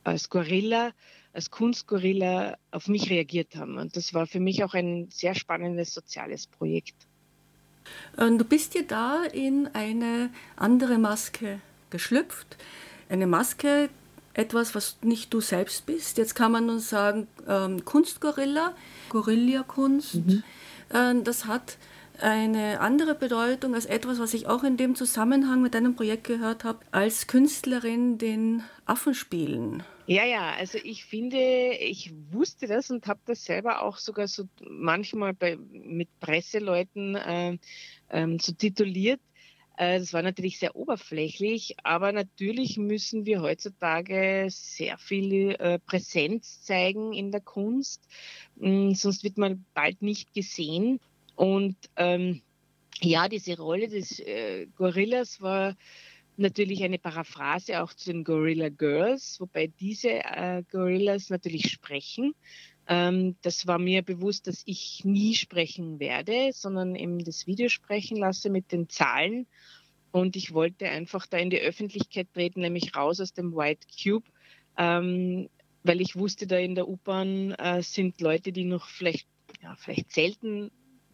als 0.02 0.30
Gorilla, 0.30 0.92
als 1.32 1.50
Kunstgorilla 1.50 2.56
auf 2.70 2.88
mich 2.88 3.10
reagiert 3.10 3.54
haben. 3.54 3.76
Und 3.76 3.96
das 3.96 4.14
war 4.14 4.26
für 4.26 4.40
mich 4.40 4.64
auch 4.64 4.74
ein 4.74 5.08
sehr 5.10 5.34
spannendes 5.34 5.92
soziales 5.92 6.46
Projekt. 6.46 6.94
Du 8.16 8.44
bist 8.44 8.74
dir 8.74 8.86
da 8.86 9.24
in 9.24 9.68
eine 9.72 10.30
andere 10.56 10.98
Maske 10.98 11.60
geschlüpft. 11.90 12.56
Eine 13.08 13.26
Maske, 13.26 13.90
etwas, 14.34 14.74
was 14.74 14.98
nicht 15.02 15.32
du 15.34 15.40
selbst 15.40 15.86
bist. 15.86 16.18
Jetzt 16.18 16.34
kann 16.34 16.52
man 16.52 16.66
nur 16.66 16.78
sagen, 16.78 17.26
ähm, 17.48 17.84
Kunstgorilla, 17.84 18.74
Gorilla-Kunst, 19.08 20.14
mhm. 20.14 20.42
äh, 20.90 21.14
das 21.22 21.46
hat 21.46 21.76
eine 22.22 22.80
andere 22.80 23.14
Bedeutung 23.14 23.74
als 23.74 23.86
etwas, 23.86 24.18
was 24.18 24.34
ich 24.34 24.46
auch 24.46 24.64
in 24.64 24.76
dem 24.76 24.94
Zusammenhang 24.94 25.62
mit 25.62 25.74
deinem 25.74 25.96
Projekt 25.96 26.24
gehört 26.24 26.64
habe, 26.64 26.80
als 26.90 27.26
Künstlerin 27.26 28.18
den 28.18 28.62
Affen 28.84 29.14
spielen. 29.14 29.82
Ja, 30.06 30.24
ja, 30.24 30.54
also 30.54 30.78
ich 30.82 31.04
finde, 31.04 31.38
ich 31.38 32.12
wusste 32.30 32.66
das 32.66 32.90
und 32.90 33.06
habe 33.06 33.20
das 33.26 33.44
selber 33.44 33.82
auch 33.82 33.96
sogar 33.98 34.26
so 34.26 34.48
manchmal 34.68 35.34
bei, 35.34 35.56
mit 35.70 36.08
Presseleuten 36.18 37.14
äh, 37.14 37.58
ähm, 38.10 38.38
so 38.40 38.52
tituliert. 38.52 39.20
Äh, 39.76 39.98
das 40.00 40.12
war 40.12 40.22
natürlich 40.22 40.58
sehr 40.58 40.76
oberflächlich, 40.76 41.76
aber 41.84 42.12
natürlich 42.12 42.76
müssen 42.76 43.24
wir 43.24 43.40
heutzutage 43.40 44.46
sehr 44.50 44.98
viel 44.98 45.56
äh, 45.58 45.78
Präsenz 45.78 46.60
zeigen 46.62 47.12
in 47.12 47.30
der 47.30 47.40
Kunst, 47.40 48.06
mh, 48.56 48.94
sonst 48.96 49.24
wird 49.24 49.38
man 49.38 49.64
bald 49.74 50.02
nicht 50.02 50.34
gesehen. 50.34 51.00
Und 51.40 51.78
ähm, 51.96 52.42
ja, 53.00 53.26
diese 53.26 53.56
Rolle 53.56 53.88
des 53.88 54.20
äh, 54.20 54.66
Gorillas 54.76 55.40
war 55.40 55.74
natürlich 56.36 56.82
eine 56.82 56.98
Paraphrase 56.98 57.82
auch 57.82 57.94
zu 57.94 58.12
den 58.12 58.24
Gorilla 58.24 58.68
Girls, 58.68 59.40
wobei 59.40 59.68
diese 59.80 60.22
äh, 60.22 60.62
Gorillas 60.70 61.30
natürlich 61.30 61.70
sprechen. 61.70 62.34
Ähm, 62.86 63.36
das 63.40 63.66
war 63.66 63.78
mir 63.78 64.02
bewusst, 64.02 64.48
dass 64.48 64.60
ich 64.66 65.02
nie 65.06 65.34
sprechen 65.34 65.98
werde, 65.98 66.50
sondern 66.52 66.94
eben 66.94 67.24
das 67.24 67.46
Video 67.46 67.70
sprechen 67.70 68.18
lasse 68.18 68.50
mit 68.50 68.70
den 68.70 68.90
Zahlen. 68.90 69.46
Und 70.10 70.36
ich 70.36 70.52
wollte 70.52 70.90
einfach 70.90 71.26
da 71.26 71.38
in 71.38 71.48
die 71.48 71.60
Öffentlichkeit 71.60 72.28
treten, 72.34 72.60
nämlich 72.60 72.94
raus 72.94 73.18
aus 73.18 73.32
dem 73.32 73.56
White 73.56 73.86
Cube, 73.96 74.28
ähm, 74.76 75.48
weil 75.84 76.02
ich 76.02 76.16
wusste, 76.16 76.46
da 76.46 76.58
in 76.58 76.74
der 76.74 76.86
U-Bahn 76.86 77.52
äh, 77.52 77.82
sind 77.82 78.20
Leute, 78.20 78.52
die 78.52 78.64
noch 78.64 78.86
vielleicht, 78.88 79.26
ja, 79.62 79.74
vielleicht 79.76 80.12
selten 80.12 80.70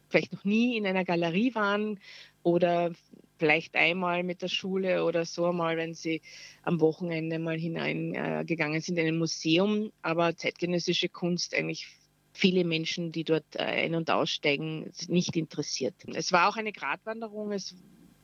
vielleicht 0.09 0.33
noch 0.33 0.45
nie 0.45 0.77
in 0.77 0.87
einer 0.87 1.05
Galerie 1.05 1.55
waren 1.55 1.99
oder 2.43 2.93
vielleicht 3.39 3.75
einmal 3.75 4.23
mit 4.23 4.43
der 4.43 4.49
Schule 4.49 5.05
oder 5.05 5.25
so 5.25 5.53
mal, 5.53 5.77
wenn 5.77 5.95
sie 5.95 6.23
am 6.63 6.81
Wochenende 6.81 7.39
mal 7.39 7.59
hineingegangen 7.59 8.79
äh, 8.79 8.81
sind 8.81 8.99
in 8.99 9.07
ein 9.07 9.19
Museum. 9.19 9.93
Aber 10.03 10.37
zeitgenössische 10.37 11.09
Kunst 11.09 11.55
eigentlich 11.55 11.89
viele 12.33 12.65
Menschen, 12.65 13.13
die 13.13 13.25
dort 13.25 13.45
äh, 13.55 13.63
ein- 13.63 13.95
und 13.95 14.11
aussteigen, 14.11 14.91
nicht 15.09 15.37
interessiert. 15.37 15.95
Es 16.15 16.33
war 16.33 16.49
auch 16.49 16.57
eine 16.57 16.73
Gratwanderung. 16.73 17.53
Es 17.53 17.75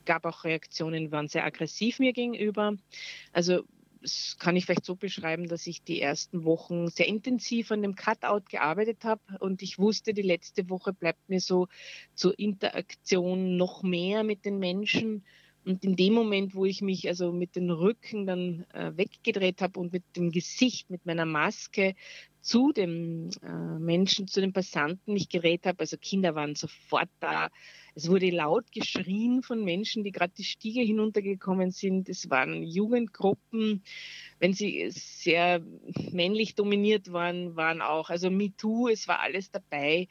gab 0.04 0.24
auch 0.24 0.44
Reaktionen, 0.44 1.12
waren 1.12 1.28
sehr 1.28 1.44
aggressiv 1.44 1.98
mir 1.98 2.12
gegenüber. 2.12 2.74
Also 3.32 3.64
das 4.02 4.36
kann 4.38 4.56
ich 4.56 4.66
vielleicht 4.66 4.84
so 4.84 4.96
beschreiben, 4.96 5.48
dass 5.48 5.66
ich 5.66 5.82
die 5.82 6.00
ersten 6.00 6.44
Wochen 6.44 6.88
sehr 6.88 7.06
intensiv 7.06 7.70
an 7.70 7.82
dem 7.82 7.94
Cutout 7.94 8.44
gearbeitet 8.50 9.04
habe 9.04 9.22
und 9.40 9.62
ich 9.62 9.78
wusste, 9.78 10.12
die 10.12 10.22
letzte 10.22 10.68
Woche 10.68 10.92
bleibt 10.92 11.28
mir 11.28 11.40
so 11.40 11.68
zur 12.14 12.38
Interaktion 12.38 13.56
noch 13.56 13.82
mehr 13.82 14.24
mit 14.24 14.44
den 14.44 14.58
Menschen. 14.58 15.24
Und 15.64 15.84
in 15.84 15.94
dem 15.94 16.12
Moment, 16.14 16.56
wo 16.56 16.64
ich 16.64 16.82
mich 16.82 17.06
also 17.06 17.32
mit 17.32 17.54
dem 17.54 17.70
Rücken 17.70 18.26
dann 18.26 18.66
äh, 18.72 18.96
weggedreht 18.96 19.62
habe 19.62 19.78
und 19.78 19.92
mit 19.92 20.02
dem 20.16 20.32
Gesicht, 20.32 20.90
mit 20.90 21.06
meiner 21.06 21.24
Maske 21.24 21.94
zu 22.42 22.72
dem 22.72 23.30
äh, 23.42 23.78
Menschen, 23.78 24.26
zu 24.26 24.40
den 24.40 24.52
Passanten 24.52 25.14
nicht 25.14 25.30
gerät 25.30 25.64
habe, 25.64 25.80
also 25.80 25.96
Kinder 25.96 26.34
waren 26.34 26.54
sofort 26.54 27.08
da, 27.20 27.48
es 27.94 28.08
wurde 28.08 28.30
laut 28.30 28.72
geschrien 28.72 29.42
von 29.42 29.64
Menschen, 29.64 30.02
die 30.02 30.12
gerade 30.12 30.32
die 30.36 30.44
Stiege 30.44 30.80
hinuntergekommen 30.80 31.70
sind. 31.70 32.08
Es 32.08 32.30
waren 32.30 32.62
Jugendgruppen. 32.62 33.82
Wenn 34.38 34.54
sie 34.54 34.86
sehr 34.90 35.62
männlich 36.10 36.54
dominiert 36.54 37.12
waren, 37.12 37.54
waren 37.54 37.82
auch, 37.82 38.08
also 38.08 38.30
MeToo, 38.30 38.88
es 38.88 39.08
war 39.08 39.20
alles 39.20 39.50
dabei. 39.50 40.08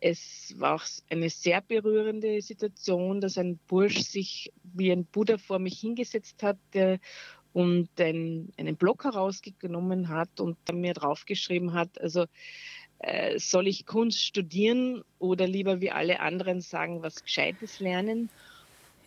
Es 0.00 0.54
war 0.58 0.76
auch 0.76 0.84
eine 1.08 1.30
sehr 1.30 1.60
berührende 1.60 2.40
Situation, 2.40 3.20
dass 3.20 3.38
ein 3.38 3.58
Bursch 3.68 4.00
sich 4.00 4.50
wie 4.62 4.90
ein 4.90 5.04
Buddha 5.04 5.38
vor 5.38 5.58
mich 5.58 5.78
hingesetzt 5.78 6.42
hat 6.42 6.58
und 7.52 7.88
ein, 7.98 8.52
einen 8.56 8.76
Block 8.76 9.04
herausgenommen 9.04 10.08
hat 10.08 10.40
und 10.40 10.56
mir 10.72 10.94
draufgeschrieben 10.94 11.72
hat, 11.72 12.00
also 12.00 12.26
äh, 13.00 13.38
soll 13.38 13.66
ich 13.66 13.86
Kunst 13.86 14.22
studieren 14.22 15.02
oder 15.18 15.46
lieber 15.46 15.80
wie 15.80 15.90
alle 15.90 16.20
anderen 16.20 16.60
sagen, 16.60 17.02
was 17.02 17.24
Gescheites 17.24 17.80
lernen? 17.80 18.28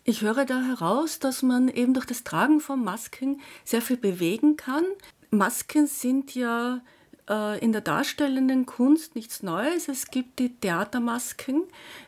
Ich 0.04 0.20
höre 0.20 0.44
da 0.44 0.62
heraus, 0.62 1.18
dass 1.18 1.42
man 1.42 1.68
eben 1.68 1.94
durch 1.94 2.04
das 2.04 2.24
Tragen 2.24 2.60
von 2.60 2.84
Masken 2.84 3.40
sehr 3.64 3.80
viel 3.80 3.96
bewegen 3.96 4.56
kann. 4.56 4.84
Masken 5.30 5.86
sind 5.86 6.34
ja 6.34 6.82
äh, 7.28 7.58
in 7.60 7.72
der 7.72 7.80
darstellenden 7.80 8.66
Kunst 8.66 9.14
nichts 9.14 9.42
Neues. 9.42 9.88
Es 9.88 10.08
gibt 10.10 10.38
die 10.40 10.50
Theatermasken. 10.50 11.62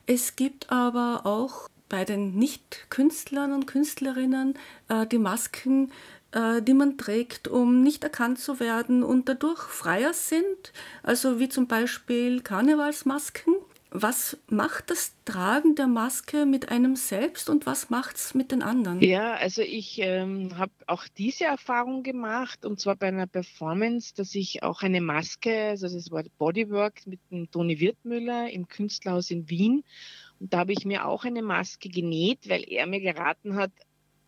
Es 0.07 0.37
gibt 0.37 0.71
aber 0.71 1.25
auch 1.25 1.69
bei 1.89 2.05
den 2.05 2.35
Nicht-Künstlern 2.35 3.53
und 3.53 3.67
Künstlerinnen 3.67 4.59
äh, 4.89 5.07
die 5.07 5.19
Masken, 5.19 5.93
die 6.63 6.75
man 6.75 6.99
trägt, 6.99 7.49
um 7.49 7.83
nicht 7.83 8.05
erkannt 8.05 8.39
zu 8.39 8.61
werden 8.61 9.03
und 9.03 9.29
dadurch 9.29 9.61
freier 9.63 10.13
sind, 10.13 10.73
also 11.03 11.39
wie 11.41 11.49
zum 11.49 11.67
Beispiel 11.67 12.43
Karnevalsmasken. 12.43 13.55
Was 13.91 14.37
macht 14.49 14.91
das 14.91 15.15
Tragen 15.25 15.75
der 15.75 15.87
Maske 15.87 16.45
mit 16.45 16.69
einem 16.69 16.97
selbst 16.97 17.49
und 17.49 17.65
was 17.65 17.89
macht 17.89 18.17
es 18.17 18.35
mit 18.35 18.53
den 18.53 18.63
anderen? 18.63 19.01
Ja, 19.01 19.35
also 19.35 19.63
ich 19.63 19.99
ähm, 20.03 20.59
habe 20.59 20.73
auch 20.87 21.05
diese 21.17 21.45
Erfahrung 21.45 22.03
gemacht 22.03 22.67
und 22.67 22.79
zwar 22.79 22.97
bei 22.97 23.07
einer 23.09 23.27
Performance, 23.27 24.13
dass 24.15 24.35
ich 24.35 24.63
auch 24.63 24.83
eine 24.83 25.01
Maske, 25.01 25.69
also 25.69 25.89
das 25.89 26.11
war 26.11 26.25
Bodywork 26.37 27.07
mit 27.07 27.21
dem 27.31 27.51
Toni 27.51 27.81
Wirtmüller 27.81 28.51
im 28.51 28.69
Künstlerhaus 28.69 29.31
in 29.31 29.49
Wien 29.49 29.83
und 30.41 30.53
da 30.53 30.59
habe 30.59 30.73
ich 30.73 30.85
mir 30.85 31.07
auch 31.07 31.25
eine 31.25 31.43
Maske 31.43 31.89
genäht, 31.89 32.49
weil 32.49 32.65
er 32.69 32.87
mir 32.87 33.01
geraten 33.01 33.57
hat, 33.57 33.73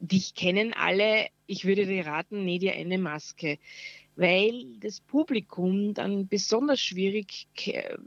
dich 0.01 0.35
kennen 0.35 0.73
alle, 0.73 1.29
ich 1.47 1.65
würde 1.65 1.87
dir 1.87 2.07
raten, 2.07 2.45
näh 2.45 2.59
dir 2.59 2.75
eine 2.75 2.99
Maske, 2.99 3.59
weil 4.19 4.67
das 4.81 5.01
Publikum 5.01 5.95
dann 5.95 6.27
besonders 6.27 6.81
schwierig 6.81 7.47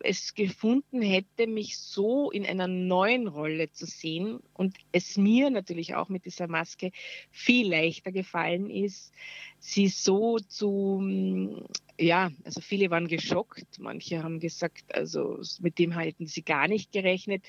es 0.03 0.33
gefunden 0.33 1.01
hätte, 1.01 1.47
mich 1.47 1.77
so 1.77 2.31
in 2.31 2.45
einer 2.45 2.67
neuen 2.67 3.27
Rolle 3.27 3.71
zu 3.71 3.85
sehen 3.85 4.41
und 4.53 4.77
es 4.91 5.15
mir 5.15 5.49
natürlich 5.49 5.95
auch 5.95 6.09
mit 6.09 6.25
dieser 6.25 6.47
Maske 6.47 6.91
viel 7.31 7.69
leichter 7.69 8.11
gefallen 8.11 8.69
ist, 8.69 9.13
sie 9.59 9.87
so 9.87 10.37
zu, 10.37 11.65
ja, 11.97 12.29
also 12.43 12.59
viele 12.59 12.89
waren 12.89 13.07
geschockt, 13.07 13.79
manche 13.79 14.21
haben 14.21 14.41
gesagt, 14.41 14.93
also 14.93 15.39
mit 15.61 15.79
dem 15.79 15.95
halten 15.95 16.27
sie 16.27 16.43
gar 16.43 16.67
nicht 16.67 16.91
gerechnet. 16.91 17.45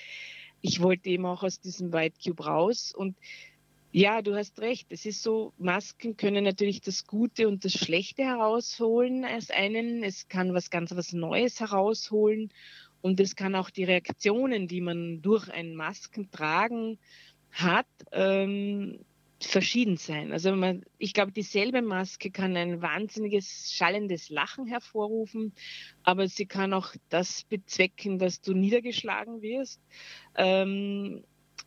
Ich 0.60 0.80
wollte 0.80 1.08
eben 1.08 1.26
auch 1.26 1.42
aus 1.42 1.58
diesem 1.58 1.92
White 1.92 2.18
Cube 2.24 2.44
raus 2.44 2.94
und 2.96 3.16
ja, 3.92 4.22
du 4.22 4.34
hast 4.34 4.58
recht. 4.60 4.86
Es 4.90 5.04
ist 5.04 5.22
so, 5.22 5.52
Masken 5.58 6.16
können 6.16 6.44
natürlich 6.44 6.80
das 6.80 7.06
Gute 7.06 7.46
und 7.46 7.64
das 7.64 7.72
Schlechte 7.72 8.24
herausholen 8.24 9.24
als 9.24 9.50
einen. 9.50 10.02
Es 10.02 10.28
kann 10.28 10.54
was 10.54 10.70
ganz 10.70 10.96
was 10.96 11.12
Neues 11.12 11.60
herausholen 11.60 12.50
und 13.02 13.20
es 13.20 13.36
kann 13.36 13.54
auch 13.54 13.68
die 13.68 13.84
Reaktionen, 13.84 14.66
die 14.66 14.80
man 14.80 15.20
durch 15.20 15.50
ein 15.50 15.74
Maskentragen 15.74 16.98
hat, 17.50 17.86
ähm, 18.12 19.04
verschieden 19.40 19.98
sein. 19.98 20.32
Also 20.32 20.54
man, 20.54 20.84
ich 20.98 21.12
glaube, 21.12 21.32
dieselbe 21.32 21.82
Maske 21.82 22.30
kann 22.30 22.56
ein 22.56 22.80
wahnsinniges 22.80 23.72
schallendes 23.74 24.30
Lachen 24.30 24.66
hervorrufen, 24.66 25.52
aber 26.02 26.28
sie 26.28 26.46
kann 26.46 26.72
auch 26.72 26.94
das 27.10 27.44
bezwecken, 27.44 28.18
dass 28.18 28.40
du 28.40 28.54
niedergeschlagen 28.54 29.42
wirst. 29.42 29.82
Ähm, 30.36 31.24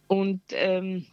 und 0.08 0.41
ähm, 0.51 1.05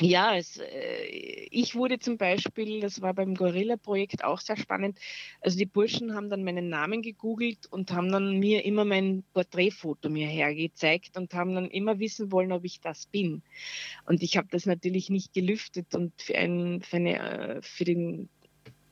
ja, 0.00 0.36
es, 0.36 0.58
äh, 0.58 1.06
ich 1.50 1.74
wurde 1.74 1.98
zum 1.98 2.18
Beispiel, 2.18 2.80
das 2.80 3.00
war 3.02 3.14
beim 3.14 3.34
Gorilla-Projekt 3.34 4.24
auch 4.24 4.40
sehr 4.40 4.56
spannend, 4.56 4.98
also 5.40 5.58
die 5.58 5.66
Burschen 5.66 6.14
haben 6.14 6.30
dann 6.30 6.44
meinen 6.44 6.68
Namen 6.68 7.02
gegoogelt 7.02 7.66
und 7.66 7.92
haben 7.92 8.10
dann 8.12 8.38
mir 8.38 8.64
immer 8.64 8.84
mein 8.84 9.24
Porträtfoto 9.32 10.08
mir 10.08 10.28
hergezeigt 10.28 11.16
und 11.16 11.34
haben 11.34 11.54
dann 11.54 11.68
immer 11.68 11.98
wissen 11.98 12.30
wollen, 12.30 12.52
ob 12.52 12.64
ich 12.64 12.80
das 12.80 13.06
bin. 13.06 13.42
Und 14.06 14.22
ich 14.22 14.36
habe 14.36 14.48
das 14.50 14.66
natürlich 14.66 15.10
nicht 15.10 15.32
gelüftet 15.32 15.94
und 15.94 16.12
für, 16.20 16.36
ein, 16.36 16.82
für, 16.82 16.96
eine, 16.96 17.18
äh, 17.58 17.62
für 17.62 17.84
den 17.84 18.28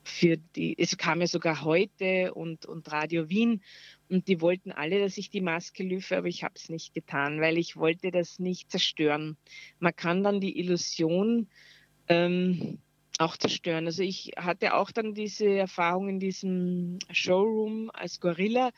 für 0.07 0.37
die, 0.37 0.79
es 0.79 0.97
kam 0.97 1.21
ja 1.21 1.27
sogar 1.27 1.65
heute 1.65 2.33
und, 2.35 2.65
und 2.65 2.91
Radio 2.93 3.29
Wien 3.29 3.63
und 4.09 4.29
die 4.29 4.41
wollten 4.41 4.71
alle, 4.73 5.01
dass 5.01 5.19
ich 5.19 5.31
die 5.31 5.41
Maske 5.41 5.83
lüfte, 5.83 6.17
aber 6.17 6.29
ich 6.29 6.45
habe 6.45 6.55
es 6.57 6.69
nicht 6.69 6.95
getan, 6.95 7.41
weil 7.41 7.59
ich 7.59 7.77
wollte 7.77 8.11
das 8.11 8.39
nicht 8.39 8.71
zerstören. 8.71 9.37
Man 9.79 9.95
kann 9.95 10.23
dann 10.23 10.41
die 10.41 10.59
Illusion 10.59 11.49
ähm, 12.09 12.79
auch 13.19 13.37
zerstören. 13.37 13.87
Also 13.87 14.03
ich 14.03 14.33
hatte 14.37 14.75
auch 14.75 14.91
dann 14.91 15.15
diese 15.15 15.49
Erfahrung 15.49 16.09
in 16.09 16.21
diesem 16.21 16.99
Showroom 17.11 17.91
als 17.93 18.21
Gorilla, 18.21 18.71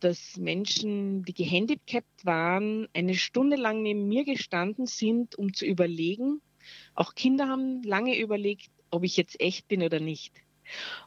dass 0.00 0.36
Menschen, 0.36 1.22
die 1.24 1.34
gehandicapt 1.34 2.24
waren, 2.24 2.88
eine 2.94 3.14
Stunde 3.14 3.56
lang 3.56 3.82
neben 3.82 4.08
mir 4.08 4.24
gestanden 4.24 4.86
sind, 4.86 5.36
um 5.36 5.54
zu 5.54 5.64
überlegen. 5.64 6.42
Auch 6.94 7.14
Kinder 7.14 7.48
haben 7.48 7.82
lange 7.82 8.18
überlegt, 8.18 8.70
ob 8.90 9.04
ich 9.04 9.16
jetzt 9.16 9.40
echt 9.40 9.68
bin 9.68 9.82
oder 9.82 10.00
nicht. 10.00 10.43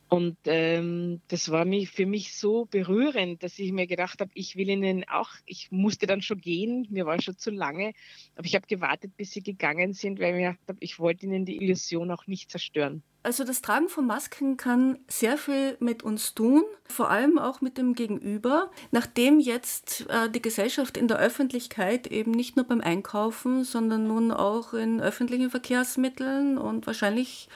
Und 0.10 0.38
ähm, 0.46 1.22
das 1.28 1.52
war 1.52 1.66
mich, 1.66 1.90
für 1.90 2.06
mich 2.06 2.36
so 2.38 2.66
berührend, 2.66 3.44
dass 3.44 3.60
ich 3.60 3.74
mir 3.74 3.88
gedacht 3.88 4.22
habe, 4.22 4.32
ich 4.34 4.56
will 4.56 4.70
ihnen 4.70 5.04
auch, 5.10 5.32
ich 5.46 5.70
musste 5.70 6.08
dann 6.08 6.22
schon 6.22 6.40
gehen, 6.40 6.88
mir 6.90 7.06
war 7.06 7.22
schon 7.22 7.38
zu 7.38 7.52
lange, 7.52 7.94
aber 8.36 8.46
ich 8.46 8.56
habe 8.56 8.68
gewartet, 8.68 9.18
bis 9.18 9.32
sie 9.32 9.42
gegangen 9.42 9.94
sind, 9.94 10.20
weil 10.20 10.30
ich 10.30 10.36
mir 10.36 10.52
gedacht 10.52 10.68
habe, 10.70 10.78
ich 10.80 11.00
wollte 11.00 11.26
ihnen 11.26 11.46
die 11.46 11.62
Illusion 11.62 12.12
auch 12.12 12.26
nicht 12.26 12.50
zerstören. 12.50 13.04
Also 13.24 13.44
das 13.44 13.62
Tragen 13.62 13.90
von 13.90 14.08
Masken 14.08 14.56
kann 14.56 15.00
sehr 15.10 15.38
viel 15.38 15.76
mit 15.82 16.02
uns 16.02 16.34
tun, 16.34 16.64
vor 16.86 17.10
allem 17.10 17.38
auch 17.38 17.60
mit 17.60 17.78
dem 17.78 17.94
Gegenüber. 17.94 18.72
Nachdem 18.92 19.42
jetzt 19.42 20.06
äh, 20.10 20.30
die 20.30 20.42
Gesellschaft 20.42 20.96
in 20.96 21.10
der 21.10 21.20
Öffentlichkeit 21.20 22.08
eben 22.08 22.32
nicht 22.32 22.56
nur 22.56 22.66
beim 22.66 22.80
Einkaufen, 22.80 23.66
sondern 23.66 24.08
nun 24.08 24.32
auch 24.32 24.74
in 24.74 25.02
öffentlichen 25.02 25.50
Verkehrsmitteln 25.50 26.58
und 26.58 26.88
wahrscheinlich 26.88 27.50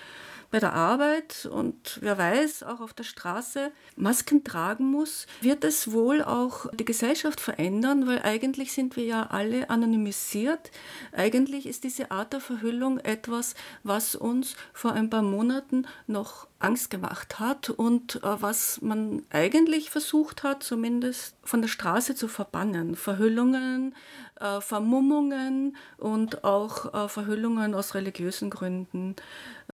bei 0.51 0.59
der 0.59 0.73
Arbeit 0.73 1.49
und 1.49 1.97
wer 2.01 2.17
weiß, 2.17 2.63
auch 2.63 2.81
auf 2.81 2.93
der 2.93 3.05
Straße 3.05 3.71
Masken 3.95 4.43
tragen 4.43 4.91
muss, 4.91 5.25
wird 5.39 5.63
es 5.63 5.91
wohl 5.91 6.21
auch 6.21 6.67
die 6.73 6.85
Gesellschaft 6.85 7.39
verändern, 7.39 8.05
weil 8.05 8.21
eigentlich 8.21 8.73
sind 8.73 8.97
wir 8.97 9.05
ja 9.05 9.27
alle 9.27 9.69
anonymisiert. 9.69 10.71
Eigentlich 11.13 11.65
ist 11.65 11.85
diese 11.85 12.11
Art 12.11 12.33
der 12.33 12.41
Verhüllung 12.41 12.99
etwas, 12.99 13.55
was 13.83 14.15
uns 14.15 14.55
vor 14.73 14.91
ein 14.91 15.09
paar 15.09 15.21
Monaten 15.21 15.87
noch 16.05 16.47
Angst 16.61 16.89
gemacht 16.89 17.39
hat 17.39 17.69
und 17.69 18.17
äh, 18.17 18.41
was 18.41 18.81
man 18.81 19.23
eigentlich 19.31 19.89
versucht 19.89 20.43
hat, 20.43 20.63
zumindest 20.63 21.35
von 21.43 21.61
der 21.61 21.69
Straße 21.69 22.15
zu 22.15 22.27
verbannen. 22.27 22.95
Verhüllungen, 22.95 23.95
äh, 24.39 24.61
Vermummungen 24.61 25.75
und 25.97 26.43
auch 26.43 26.93
äh, 26.93 27.07
Verhüllungen 27.07 27.73
aus 27.73 27.95
religiösen 27.95 28.49
Gründen. 28.49 29.15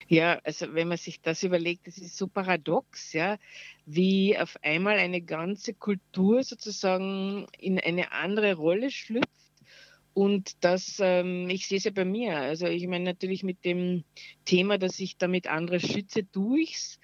Ja, 0.09 0.41
also 0.45 0.75
wenn 0.75 0.89
man 0.89 0.99
sich 0.99 1.21
das 1.21 1.43
überlegt, 1.43 1.87
das 1.87 1.99
ist 1.99 2.17
so 2.17 2.27
paradox, 2.27 3.13
ja, 3.13 3.39
wie 3.87 4.37
auf 4.39 4.57
einmal 4.63 4.99
eine 4.99 5.23
ganze 5.23 5.75
Kultur 5.75 6.43
sozusagen 6.43 7.47
in 7.59 7.79
eine 7.79 8.13
andere 8.13 8.55
Rolle 8.55 8.91
schlüpft. 8.91 9.29
Und 10.15 10.63
das, 10.63 10.99
ähm, 11.01 11.49
ich 11.49 11.67
sehe 11.67 11.79
es 11.79 11.85
ja 11.85 11.91
bei 11.91 12.05
mir. 12.05 12.37
Also 12.37 12.67
ich 12.67 12.87
meine 12.87 13.05
natürlich 13.05 13.43
mit 13.45 13.65
dem 13.65 14.05
Thema, 14.45 14.77
dass 14.77 14.99
ich 15.01 15.17
damit 15.17 15.47
andere 15.47 15.81
schütze, 15.81 16.31
tue 16.31 16.61
ich's. 16.61 16.99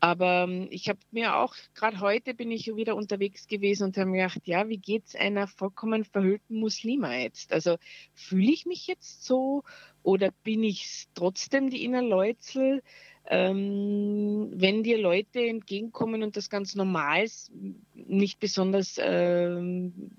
Aber 0.00 0.44
ähm, 0.48 0.66
ich 0.70 0.88
habe 0.88 0.98
mir 1.10 1.36
auch, 1.36 1.54
gerade 1.74 2.00
heute 2.00 2.32
bin 2.32 2.50
ich 2.50 2.74
wieder 2.74 2.96
unterwegs 2.96 3.46
gewesen 3.46 3.84
und 3.84 3.96
habe 3.98 4.08
mir 4.08 4.22
gedacht, 4.22 4.46
ja, 4.46 4.66
wie 4.68 4.78
geht 4.78 5.04
es 5.06 5.14
einer 5.14 5.46
vollkommen 5.46 6.04
verhüllten 6.04 6.58
Muslima 6.58 7.14
jetzt? 7.14 7.52
Also 7.52 7.76
fühle 8.14 8.50
ich 8.50 8.64
mich 8.64 8.86
jetzt 8.86 9.24
so 9.24 9.62
oder 10.02 10.30
bin 10.42 10.64
ich 10.64 11.08
trotzdem 11.14 11.68
die 11.68 11.84
Innerleutzel? 11.84 12.82
Ähm, 13.26 14.50
wenn 14.54 14.82
dir 14.82 14.98
Leute 14.98 15.46
entgegenkommen 15.46 16.22
und 16.22 16.36
das 16.36 16.48
ganz 16.48 16.74
normal 16.74 17.26
nicht 17.94 18.40
besonders 18.40 18.98
ähm, 18.98 20.10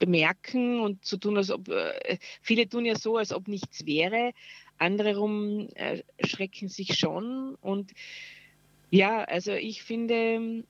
bemerken 0.00 0.80
und 0.80 1.04
zu 1.04 1.16
tun, 1.16 1.36
als 1.36 1.52
ob 1.52 1.68
äh, 1.68 2.18
viele 2.42 2.68
tun 2.68 2.84
ja 2.84 2.96
so, 2.96 3.16
als 3.16 3.32
ob 3.32 3.46
nichts 3.46 3.86
wäre, 3.86 4.32
andere 4.78 5.16
rum 5.16 5.68
äh, 5.74 6.02
schrecken 6.24 6.68
sich 6.68 6.98
schon 6.98 7.54
und 7.60 7.92
ja, 8.90 9.24
also 9.24 9.52
ich 9.52 9.82
finde, 9.82 10.64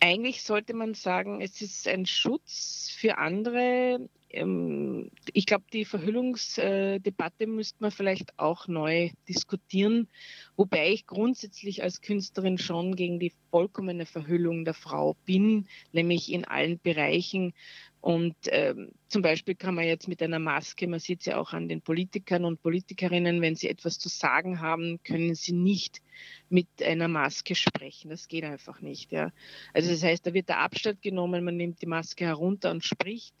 eigentlich 0.00 0.42
sollte 0.42 0.74
man 0.74 0.94
sagen, 0.94 1.40
es 1.40 1.60
ist 1.60 1.88
ein 1.88 2.06
Schutz 2.06 2.94
für 2.96 3.18
andere. 3.18 4.08
Ähm, 4.30 5.10
ich 5.32 5.46
glaube, 5.46 5.64
die 5.72 5.84
Verhüllungsdebatte 5.84 7.46
müsste 7.46 7.78
man 7.80 7.90
vielleicht 7.90 8.38
auch 8.38 8.68
neu 8.68 9.10
diskutieren, 9.28 10.08
wobei 10.56 10.92
ich 10.92 11.06
grundsätzlich 11.06 11.82
als 11.82 12.00
Künstlerin 12.00 12.58
schon 12.58 12.94
gegen 12.94 13.18
die 13.18 13.32
vollkommene 13.50 14.06
Verhüllung 14.06 14.64
der 14.64 14.74
Frau 14.74 15.16
bin, 15.24 15.66
nämlich 15.92 16.30
in 16.32 16.44
allen 16.44 16.78
Bereichen. 16.78 17.54
Und 18.00 18.36
ähm, 18.46 18.92
zum 19.08 19.22
Beispiel 19.22 19.56
kann 19.56 19.74
man 19.74 19.84
jetzt 19.84 20.06
mit 20.06 20.22
einer 20.22 20.38
Maske, 20.38 20.86
man 20.86 21.00
sieht 21.00 21.20
es 21.20 21.26
ja 21.26 21.36
auch 21.36 21.52
an 21.52 21.68
den 21.68 21.82
Politikern 21.82 22.44
und 22.44 22.62
Politikerinnen, 22.62 23.42
wenn 23.42 23.56
sie 23.56 23.68
etwas 23.68 23.98
zu 23.98 24.08
sagen 24.08 24.60
haben, 24.60 25.02
können 25.02 25.34
sie 25.34 25.52
nicht 25.52 26.00
mit 26.48 26.68
einer 26.82 27.08
Maske 27.08 27.56
sprechen. 27.56 28.10
Das 28.10 28.28
geht 28.28 28.44
einfach 28.44 28.80
nicht. 28.80 29.10
Ja. 29.10 29.32
Also 29.74 29.90
das 29.90 30.04
heißt, 30.04 30.26
da 30.26 30.32
wird 30.32 30.48
der 30.48 30.60
Abstand 30.60 31.02
genommen, 31.02 31.44
man 31.44 31.56
nimmt 31.56 31.82
die 31.82 31.86
Maske 31.86 32.24
herunter 32.24 32.70
und 32.70 32.84
spricht. 32.84 33.34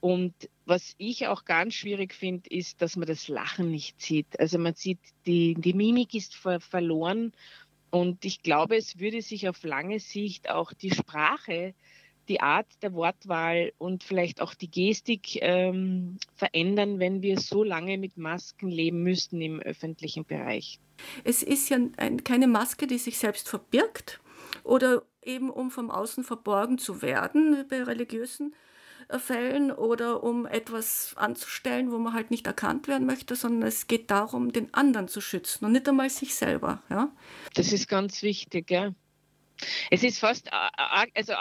Und 0.00 0.34
was 0.66 0.94
ich 0.98 1.26
auch 1.26 1.46
ganz 1.46 1.74
schwierig 1.74 2.12
finde, 2.12 2.50
ist, 2.50 2.82
dass 2.82 2.96
man 2.96 3.08
das 3.08 3.28
Lachen 3.28 3.70
nicht 3.70 4.00
sieht. 4.00 4.38
Also 4.38 4.58
man 4.58 4.74
sieht, 4.74 5.00
die, 5.26 5.54
die 5.54 5.72
Mimik 5.72 6.14
ist 6.14 6.36
ver 6.36 6.60
verloren. 6.60 7.32
Und 7.90 8.24
ich 8.26 8.42
glaube, 8.42 8.76
es 8.76 8.98
würde 8.98 9.22
sich 9.22 9.48
auf 9.48 9.62
lange 9.64 10.00
Sicht 10.00 10.50
auch 10.50 10.72
die 10.74 10.90
Sprache 10.90 11.74
die 12.28 12.40
Art 12.40 12.66
der 12.82 12.92
Wortwahl 12.94 13.72
und 13.78 14.04
vielleicht 14.04 14.40
auch 14.40 14.54
die 14.54 14.70
Gestik 14.70 15.38
ähm, 15.42 16.18
verändern, 16.34 16.98
wenn 16.98 17.22
wir 17.22 17.38
so 17.38 17.62
lange 17.62 17.98
mit 17.98 18.16
Masken 18.16 18.68
leben 18.68 19.02
müssten 19.02 19.40
im 19.40 19.60
öffentlichen 19.60 20.24
Bereich. 20.24 20.78
Es 21.24 21.42
ist 21.42 21.68
ja 21.68 21.78
ein, 21.96 22.24
keine 22.24 22.46
Maske, 22.46 22.86
die 22.86 22.98
sich 22.98 23.18
selbst 23.18 23.48
verbirgt 23.48 24.20
oder 24.64 25.02
eben 25.22 25.50
um 25.50 25.70
vom 25.70 25.90
Außen 25.90 26.24
verborgen 26.24 26.78
zu 26.78 27.02
werden 27.02 27.64
bei 27.68 27.82
religiösen 27.82 28.54
äh, 29.08 29.18
Fällen 29.18 29.70
oder 29.70 30.22
um 30.22 30.46
etwas 30.46 31.14
anzustellen, 31.16 31.90
wo 31.92 31.98
man 31.98 32.12
halt 32.12 32.30
nicht 32.30 32.46
erkannt 32.46 32.88
werden 32.88 33.06
möchte, 33.06 33.36
sondern 33.36 33.68
es 33.68 33.86
geht 33.86 34.10
darum, 34.10 34.52
den 34.52 34.72
anderen 34.74 35.08
zu 35.08 35.20
schützen 35.20 35.64
und 35.64 35.72
nicht 35.72 35.88
einmal 35.88 36.10
sich 36.10 36.34
selber. 36.34 36.82
Ja? 36.90 37.10
Das 37.54 37.72
ist 37.72 37.88
ganz 37.88 38.22
wichtig, 38.22 38.70
ja. 38.70 38.92
Es 39.90 40.02
ist 40.02 40.18
fast 40.18 40.50
also 40.52 41.32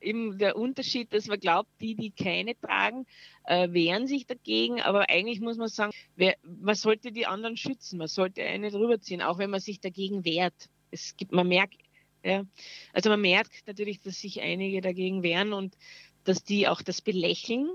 eben 0.00 0.38
der 0.38 0.56
Unterschied, 0.56 1.12
dass 1.12 1.26
man 1.26 1.38
glaubt, 1.38 1.70
die, 1.80 1.94
die 1.94 2.10
keine 2.10 2.58
tragen, 2.58 3.06
äh, 3.44 3.72
wehren 3.72 4.06
sich 4.06 4.26
dagegen, 4.26 4.80
aber 4.80 5.08
eigentlich 5.08 5.40
muss 5.40 5.56
man 5.56 5.68
sagen, 5.68 5.92
wer, 6.16 6.34
man 6.42 6.74
sollte 6.74 7.12
die 7.12 7.26
anderen 7.26 7.56
schützen, 7.56 7.98
man 7.98 8.08
sollte 8.08 8.42
eine 8.42 8.70
drüber 8.70 9.00
ziehen, 9.00 9.22
auch 9.22 9.38
wenn 9.38 9.50
man 9.50 9.60
sich 9.60 9.80
dagegen 9.80 10.24
wehrt. 10.24 10.68
Es 10.90 11.16
gibt, 11.16 11.32
man 11.32 11.48
merkt, 11.48 11.76
ja, 12.24 12.44
also 12.92 13.08
man 13.08 13.20
merkt 13.20 13.66
natürlich, 13.66 14.00
dass 14.00 14.20
sich 14.20 14.40
einige 14.40 14.80
dagegen 14.80 15.22
wehren 15.22 15.52
und 15.52 15.76
dass 16.24 16.42
die 16.44 16.68
auch 16.68 16.82
das 16.82 17.00
belächeln, 17.00 17.68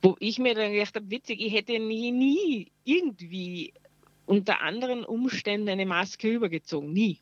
wo 0.00 0.16
ich 0.20 0.38
mir 0.38 0.54
dann 0.54 0.72
gedacht 0.72 0.94
habe, 0.94 1.10
witzig, 1.10 1.40
ich 1.40 1.52
hätte 1.52 1.78
nie, 1.78 2.12
nie 2.12 2.72
irgendwie 2.84 3.74
unter 4.24 4.60
anderen 4.60 5.04
Umständen 5.04 5.68
eine 5.68 5.86
Maske 5.86 6.28
übergezogen, 6.28 6.92
nie. 6.92 7.20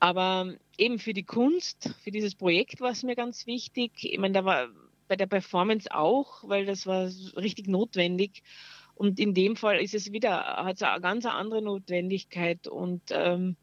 Aber 0.00 0.54
eben 0.76 0.98
für 0.98 1.14
die 1.14 1.24
Kunst, 1.24 1.94
für 2.02 2.10
dieses 2.10 2.34
Projekt 2.34 2.80
war 2.80 2.90
es 2.90 3.02
mir 3.02 3.14
ganz 3.14 3.46
wichtig. 3.46 3.92
Ich 4.02 4.18
meine, 4.18 4.34
da 4.34 4.44
war 4.44 4.68
bei 5.08 5.16
der 5.16 5.26
Performance 5.26 5.90
auch, 5.92 6.48
weil 6.48 6.66
das 6.66 6.86
war 6.86 7.10
richtig 7.36 7.68
notwendig. 7.68 8.42
Und 8.94 9.18
in 9.18 9.34
dem 9.34 9.56
Fall 9.56 9.80
ist 9.80 9.94
es 9.94 10.12
wieder, 10.12 10.44
hat 10.64 10.76
es 10.76 10.82
eine 10.82 11.00
ganz 11.00 11.26
andere 11.26 11.62
Notwendigkeit 11.62 12.68
und 12.68 13.02
ähm, 13.10 13.56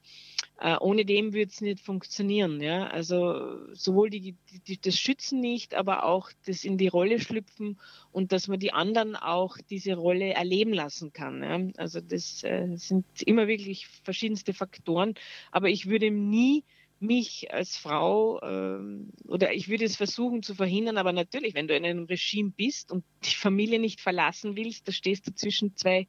äh, 0.59 0.77
ohne 0.79 1.05
dem 1.05 1.33
würde 1.33 1.51
es 1.51 1.61
nicht 1.61 1.79
funktionieren. 1.79 2.61
Ja? 2.61 2.87
Also 2.87 3.73
sowohl 3.73 4.09
die, 4.09 4.35
die, 4.67 4.79
das 4.79 4.99
Schützen 4.99 5.39
nicht, 5.39 5.73
aber 5.73 6.05
auch 6.05 6.29
das 6.45 6.63
in 6.63 6.77
die 6.77 6.87
Rolle 6.87 7.19
schlüpfen 7.19 7.79
und 8.11 8.31
dass 8.31 8.47
man 8.47 8.59
die 8.59 8.73
anderen 8.73 9.15
auch 9.15 9.57
diese 9.69 9.95
Rolle 9.95 10.33
erleben 10.33 10.73
lassen 10.73 11.13
kann. 11.13 11.43
Ja? 11.43 11.81
Also 11.81 11.99
das 11.99 12.43
äh, 12.43 12.67
sind 12.75 13.05
immer 13.25 13.47
wirklich 13.47 13.87
verschiedenste 14.03 14.53
Faktoren, 14.53 15.15
aber 15.51 15.69
ich 15.69 15.87
würde 15.87 16.11
nie 16.11 16.63
mich 17.01 17.51
als 17.51 17.77
Frau 17.77 18.39
ähm, 18.43 19.09
oder 19.27 19.53
ich 19.53 19.69
würde 19.69 19.85
es 19.85 19.95
versuchen 19.95 20.43
zu 20.43 20.53
verhindern, 20.53 20.97
aber 20.97 21.11
natürlich, 21.11 21.55
wenn 21.55 21.67
du 21.67 21.75
in 21.75 21.83
einem 21.83 22.05
Regime 22.05 22.51
bist 22.55 22.91
und 22.91 23.03
die 23.25 23.35
Familie 23.35 23.79
nicht 23.79 23.99
verlassen 23.99 24.55
willst, 24.55 24.87
da 24.87 24.91
stehst 24.91 25.27
du 25.27 25.33
zwischen 25.33 25.75
zwei, 25.75 26.07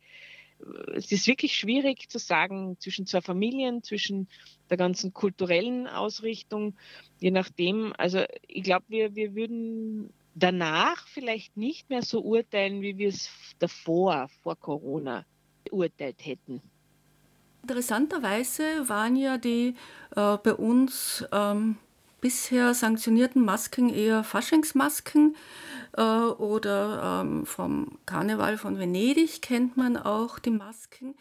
es 0.94 1.10
ist 1.12 1.26
wirklich 1.26 1.56
schwierig 1.56 2.08
zu 2.08 2.18
sagen, 2.18 2.76
zwischen 2.78 3.06
zwei 3.06 3.20
Familien, 3.20 3.82
zwischen 3.82 4.28
der 4.70 4.76
ganzen 4.76 5.12
kulturellen 5.12 5.86
Ausrichtung, 5.86 6.74
je 7.18 7.30
nachdem. 7.30 7.92
Also 7.98 8.24
ich 8.46 8.62
glaube, 8.62 8.84
wir, 8.88 9.14
wir 9.14 9.34
würden 9.34 10.12
danach 10.34 11.06
vielleicht 11.08 11.56
nicht 11.56 11.90
mehr 11.90 12.02
so 12.02 12.20
urteilen, 12.20 12.80
wie 12.82 12.96
wir 12.98 13.08
es 13.08 13.30
davor, 13.58 14.28
vor 14.42 14.56
Corona, 14.56 15.24
beurteilt 15.64 16.24
hätten. 16.24 16.60
Interessanterweise 17.62 18.88
waren 18.88 19.16
ja 19.16 19.38
die 19.38 19.74
äh, 20.16 20.36
bei 20.38 20.54
uns 20.54 21.24
ähm, 21.32 21.76
bisher 22.20 22.74
sanktionierten 22.74 23.44
Masken 23.44 23.92
eher 23.92 24.24
Faschingsmasken 24.24 25.36
äh, 25.96 26.02
oder 26.02 27.22
ähm, 27.22 27.46
vom 27.46 27.98
Karneval 28.06 28.58
von 28.58 28.78
Venedig 28.78 29.42
kennt 29.42 29.76
man 29.76 29.96
auch 29.96 30.38
die 30.38 30.50
Masken, 30.50 31.14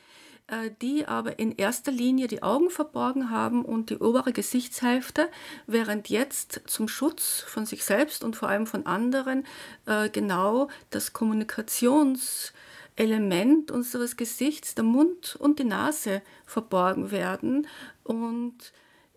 äh, 0.47 0.71
die 0.81 1.05
aber 1.05 1.39
in 1.39 1.55
erster 1.55 1.91
Linie 1.91 2.27
die 2.27 2.43
Augen 2.43 2.69
verborgen 2.69 3.29
haben 3.29 3.65
und 3.65 3.89
die 3.89 3.97
obere 3.97 4.33
Gesichtshälfte, 4.33 5.29
während 5.67 6.09
jetzt 6.09 6.61
zum 6.65 6.87
Schutz 6.87 7.41
von 7.47 7.65
sich 7.65 7.83
selbst 7.83 8.23
und 8.23 8.35
vor 8.35 8.49
allem 8.49 8.67
von 8.67 8.85
anderen 8.85 9.45
äh, 9.85 10.09
genau 10.09 10.69
das 10.89 11.13
Kommunikations 11.13 12.53
Element 12.95 13.71
unseres 13.71 14.17
Gesichts, 14.17 14.75
der 14.75 14.83
Mund 14.83 15.35
und 15.39 15.59
die 15.59 15.63
Nase 15.63 16.21
verborgen 16.45 17.11
werden. 17.11 17.67
Und 18.03 18.73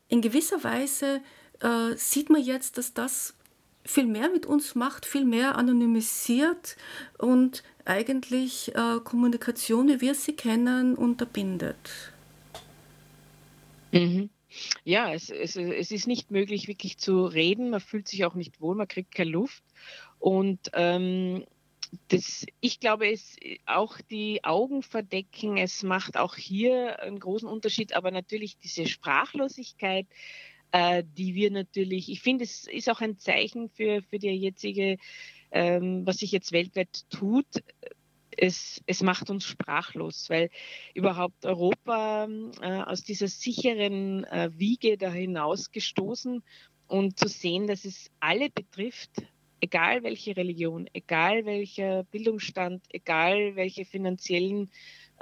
in 0.08 0.22
gewisser 0.22 0.62
Weise 0.62 1.20
äh, 1.60 1.96
sieht 1.96 2.30
man 2.30 2.42
jetzt, 2.42 2.78
dass 2.78 2.94
das 2.94 3.34
viel 3.84 4.06
mehr 4.06 4.30
mit 4.30 4.46
uns 4.46 4.74
macht, 4.74 5.06
viel 5.06 5.24
mehr 5.24 5.56
anonymisiert 5.56 6.76
und 7.18 7.62
eigentlich 7.84 8.74
äh, 8.74 9.00
Kommunikation, 9.04 9.88
wie 9.88 10.00
wir 10.00 10.14
sie 10.14 10.34
kennen, 10.34 10.94
unterbindet. 10.94 12.12
Mhm. 13.92 14.30
Ja, 14.84 15.12
es, 15.12 15.30
es, 15.30 15.56
es 15.56 15.90
ist 15.90 16.06
nicht 16.06 16.30
möglich, 16.30 16.68
wirklich 16.68 16.98
zu 16.98 17.26
reden. 17.26 17.70
Man 17.70 17.80
fühlt 17.80 18.08
sich 18.08 18.24
auch 18.24 18.34
nicht 18.34 18.60
wohl, 18.60 18.74
man 18.74 18.88
kriegt 18.88 19.14
keine 19.14 19.30
Luft. 19.30 19.62
Und 20.18 20.70
ähm, 20.72 21.44
das, 22.08 22.46
ich 22.60 22.80
glaube, 22.80 23.10
es 23.10 23.36
auch 23.66 24.00
die 24.10 24.42
Augen 24.44 24.82
verdecken, 24.82 25.56
es 25.56 25.82
macht 25.82 26.16
auch 26.16 26.36
hier 26.36 27.00
einen 27.00 27.18
großen 27.18 27.48
Unterschied, 27.48 27.94
aber 27.94 28.10
natürlich 28.10 28.56
diese 28.58 28.86
Sprachlosigkeit, 28.86 30.06
äh, 30.74 31.04
die 31.16 31.36
wir 31.36 31.52
natürlich, 31.52 32.10
ich 32.10 32.20
finde, 32.20 32.42
es 32.42 32.66
ist 32.66 32.90
auch 32.90 33.00
ein 33.00 33.16
Zeichen 33.16 33.68
für, 33.68 34.02
für 34.02 34.18
die 34.18 34.30
jetzige, 34.30 34.96
ähm, 35.52 36.04
was 36.04 36.16
sich 36.16 36.32
jetzt 36.32 36.50
weltweit 36.50 37.08
tut. 37.10 37.46
Es, 38.36 38.82
es 38.86 39.00
macht 39.00 39.30
uns 39.30 39.44
sprachlos, 39.44 40.28
weil 40.30 40.50
überhaupt 40.92 41.46
Europa 41.46 42.26
äh, 42.60 42.82
aus 42.82 43.04
dieser 43.04 43.28
sicheren 43.28 44.24
äh, 44.24 44.50
Wiege 44.58 44.98
da 44.98 45.12
hinausgestoßen 45.12 46.42
und 46.88 47.18
zu 47.20 47.28
sehen, 47.28 47.68
dass 47.68 47.84
es 47.84 48.10
alle 48.18 48.50
betrifft, 48.50 49.12
egal 49.60 50.02
welche 50.02 50.36
Religion, 50.36 50.90
egal 50.92 51.44
welcher 51.44 52.02
Bildungsstand, 52.02 52.84
egal 52.88 53.54
welche 53.54 53.84
finanziellen 53.84 54.72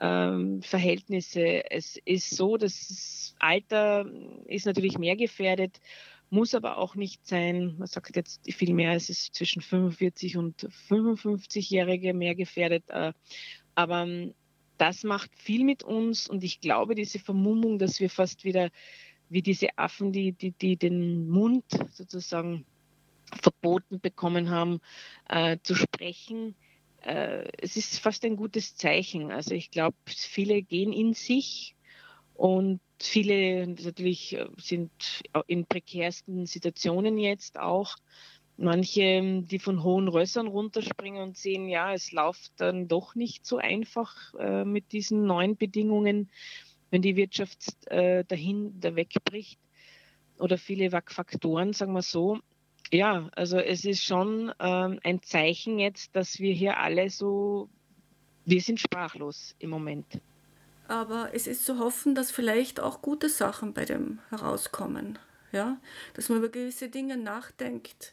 ähm, 0.03 0.63
Verhältnisse. 0.63 1.71
Es 1.71 1.97
ist 2.05 2.31
so, 2.37 2.57
das 2.57 3.35
Alter 3.39 4.05
ist 4.47 4.67
natürlich 4.67 4.99
mehr 4.99 5.17
gefährdet, 5.17 5.81
muss 6.29 6.55
aber 6.55 6.79
auch 6.79 6.97
nicht 6.97 7.25
sein. 7.27 7.77
Man 7.79 7.87
sagt 7.87 8.17
jetzt 8.17 8.53
viel 8.53 8.75
mehr, 8.75 8.95
es 8.95 9.09
ist 9.09 9.35
zwischen 9.35 9.63
45 9.63 10.37
und 10.37 10.69
55-Jährige 10.89 12.15
mehr 12.15 12.35
gefährdet. 12.35 12.85
Äh, 12.89 13.13
aber 13.77 14.03
ähm, 14.03 14.35
das 14.77 15.05
macht 15.05 15.31
viel 15.37 15.63
mit 15.63 15.85
uns 15.85 16.29
und 16.29 16.43
ich 16.43 16.61
glaube, 16.61 16.97
diese 16.97 17.21
Vermummung, 17.21 17.79
dass 17.79 18.01
wir 18.01 18.11
fast 18.11 18.43
wieder 18.43 18.71
wie 19.29 19.43
diese 19.43 19.79
Affen, 19.79 20.13
die, 20.13 20.33
die, 20.33 20.51
die 20.51 20.77
den 20.77 21.29
Mund 21.29 21.65
sozusagen 21.93 22.67
verboten 23.41 24.01
bekommen 24.01 24.51
haben, 24.51 24.81
äh, 25.29 25.59
zu 25.63 25.75
sprechen, 25.77 26.57
äh, 27.05 27.49
es 27.61 27.77
ist 27.77 27.99
fast 27.99 28.25
ein 28.25 28.37
gutes 28.37 28.77
Zeichen. 28.77 29.31
Also 29.31 29.55
ich 29.55 29.71
glaube, 29.71 29.97
viele 30.07 30.63
gehen 30.63 30.93
in 30.93 31.15
sich 31.15 31.75
und 32.35 32.81
viele 33.01 33.67
natürlich 33.67 34.37
äh, 34.37 34.47
sind 34.59 34.91
in 35.47 35.67
prekärsten 35.67 36.47
Situationen 36.47 37.19
jetzt 37.19 37.59
auch. 37.59 37.97
Manche, 38.57 39.43
die 39.43 39.59
von 39.59 39.83
hohen 39.83 40.09
Rössern 40.09 40.47
runterspringen 40.47 41.23
und 41.23 41.37
sehen, 41.37 41.69
ja, 41.69 41.95
es 41.95 42.13
läuft 42.13 42.53
dann 42.59 42.87
doch 42.87 43.15
nicht 43.15 43.47
so 43.47 43.57
einfach 43.57 44.35
äh, 44.35 44.65
mit 44.65 44.93
diesen 44.93 45.25
neuen 45.27 45.57
Bedingungen, 45.57 46.31
wenn 46.91 47.03
die 47.03 47.17
Wirtschaft 47.17 47.87
äh, 47.87 48.25
dahin 48.25 48.79
da 48.79 48.95
wegbricht. 48.95 49.59
Oder 50.39 50.59
viele 50.59 50.91
Faktoren, 50.91 51.73
sagen 51.73 51.93
wir 51.93 52.03
so. 52.03 52.41
Ja, 52.93 53.31
also 53.35 53.57
es 53.57 53.87
ist 53.87 54.05
schon 54.05 54.53
ähm, 54.61 55.01
ein 55.03 55.23
Zeichen 55.23 55.79
jetzt, 55.79 56.15
dass 56.15 56.39
wir 56.41 56.53
hier 56.53 56.77
alle 56.77 57.09
so, 57.09 57.71
wir 58.45 58.61
sind 58.61 58.81
sprachlos 58.81 59.55
im 59.61 59.71
Moment. 59.71 60.21
Aber 60.89 61.31
es 61.33 61.47
ist 61.47 61.65
zu 61.65 61.79
hoffen, 61.79 62.15
dass 62.15 62.31
vielleicht 62.31 62.81
auch 62.81 63.01
gute 63.01 63.31
Sachen 63.31 63.73
bei 63.73 63.87
dem 63.87 64.19
herauskommen. 64.29 65.19
Ja? 65.53 65.79
Dass 66.13 66.29
man 66.29 66.39
über 66.39 66.51
gewisse 66.51 66.91
Dinge 66.91 67.17
nachdenkt, 67.17 68.13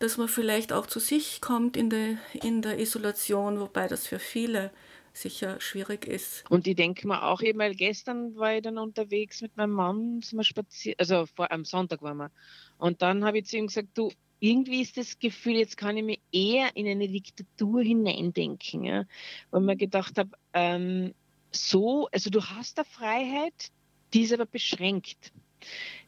dass 0.00 0.16
man 0.16 0.26
vielleicht 0.26 0.72
auch 0.72 0.88
zu 0.88 0.98
sich 0.98 1.40
kommt 1.40 1.76
in 1.76 1.88
der, 1.88 2.18
in 2.32 2.60
der 2.60 2.80
Isolation, 2.80 3.60
wobei 3.60 3.86
das 3.86 4.08
für 4.08 4.18
viele 4.18 4.72
sicher 5.12 5.60
schwierig 5.60 6.06
ist. 6.06 6.44
Und 6.50 6.66
ich 6.66 6.76
denke 6.76 7.06
mir 7.06 7.22
auch 7.24 7.42
eben, 7.42 7.58
weil 7.58 7.74
gestern 7.74 8.34
war 8.36 8.56
ich 8.56 8.62
dann 8.62 8.78
unterwegs 8.78 9.42
mit 9.42 9.56
meinem 9.56 9.72
Mann, 9.72 10.20
sind 10.22 10.38
wir 10.38 10.44
spazieren, 10.44 10.96
also 10.98 11.26
vor, 11.26 11.50
am 11.52 11.64
Sonntag 11.64 12.02
waren 12.02 12.16
wir. 12.16 12.30
Und 12.78 13.02
dann 13.02 13.24
habe 13.24 13.38
ich 13.38 13.46
zu 13.46 13.56
ihm 13.56 13.66
gesagt, 13.66 13.88
du, 13.94 14.10
irgendwie 14.40 14.82
ist 14.82 14.96
das 14.96 15.18
Gefühl, 15.18 15.54
jetzt 15.54 15.76
kann 15.76 15.96
ich 15.96 16.02
mir 16.02 16.18
eher 16.32 16.74
in 16.76 16.88
eine 16.88 17.08
Diktatur 17.08 17.82
hineindenken, 17.82 18.84
ja? 18.84 19.04
weil 19.50 19.60
mir 19.60 19.76
gedacht 19.76 20.18
habe, 20.18 20.30
ähm, 20.52 21.14
so, 21.52 22.08
also 22.10 22.28
du 22.28 22.42
hast 22.42 22.78
eine 22.78 22.84
Freiheit, 22.84 23.70
die 24.12 24.22
ist 24.22 24.32
aber 24.32 24.46
beschränkt. 24.46 25.32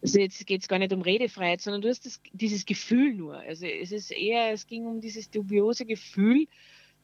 Also 0.02 0.18
jetzt 0.18 0.44
geht 0.46 0.62
es 0.62 0.68
gar 0.68 0.80
nicht 0.80 0.92
um 0.92 1.02
Redefreiheit, 1.02 1.60
sondern 1.60 1.82
du 1.82 1.88
hast 1.88 2.06
das, 2.06 2.20
dieses 2.32 2.66
Gefühl 2.66 3.14
nur. 3.14 3.36
Also 3.36 3.66
es 3.66 3.92
ist 3.92 4.10
eher, 4.10 4.50
es 4.50 4.66
ging 4.66 4.84
um 4.86 5.00
dieses 5.00 5.30
dubiose 5.30 5.86
Gefühl, 5.86 6.46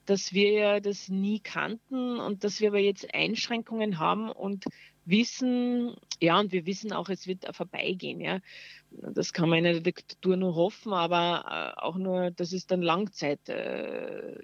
dass 0.07 0.33
wir 0.33 0.53
ja 0.53 0.81
das 0.81 1.09
nie 1.09 1.41
kannten 1.41 2.19
und 2.19 2.45
dass 2.45 2.61
wir 2.61 2.69
aber 2.69 2.79
jetzt 2.79 3.15
Einschränkungen 3.15 3.99
haben 3.99 4.31
und 4.31 4.65
wissen, 5.05 5.97
ja, 6.21 6.39
und 6.39 6.53
wir 6.53 6.67
wissen 6.67 6.93
auch, 6.93 7.09
es 7.09 7.27
wird 7.27 7.45
vorbeigehen, 7.55 8.21
ja. 8.21 8.41
Das 8.91 9.33
kann 9.33 9.49
man 9.49 9.59
in 9.59 9.65
der 9.65 9.81
Diktatur 9.81 10.37
nur 10.37 10.55
hoffen, 10.55 10.93
aber 10.93 11.75
äh, 11.77 11.81
auch 11.81 11.97
nur, 11.97 12.31
das 12.31 12.53
ist 12.53 12.71
dann 12.71 12.83
Langzeit. 12.83 13.49
Äh, 13.49 14.37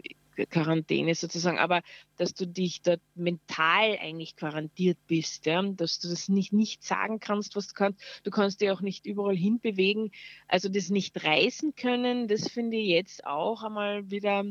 Quarantäne 0.45 1.15
sozusagen, 1.15 1.59
aber 1.59 1.81
dass 2.19 2.35
du 2.35 2.47
dich 2.47 2.83
dort 2.83 3.01
mental 3.15 3.97
eigentlich 3.99 4.37
quarantiert 4.37 4.99
bist, 5.07 5.47
ja? 5.47 5.63
dass 5.63 5.99
du 5.99 6.09
das 6.09 6.29
nicht, 6.29 6.53
nicht 6.53 6.85
sagen 6.85 7.21
kannst, 7.21 7.57
was 7.57 7.69
du 7.69 7.75
kannst. 7.75 8.01
Du 8.25 8.31
kannst 8.31 8.61
dich 8.61 8.71
auch 8.71 8.83
nicht 8.83 9.07
überall 9.07 9.35
hinbewegen. 9.35 10.11
Also 10.47 10.69
das 10.69 10.91
nicht 10.91 11.25
reisen 11.25 11.75
können, 11.75 12.29
das 12.29 12.49
finde 12.49 12.77
ich 12.77 12.89
jetzt 12.89 13.25
auch 13.25 13.63
einmal 13.63 14.11
wieder 14.11 14.45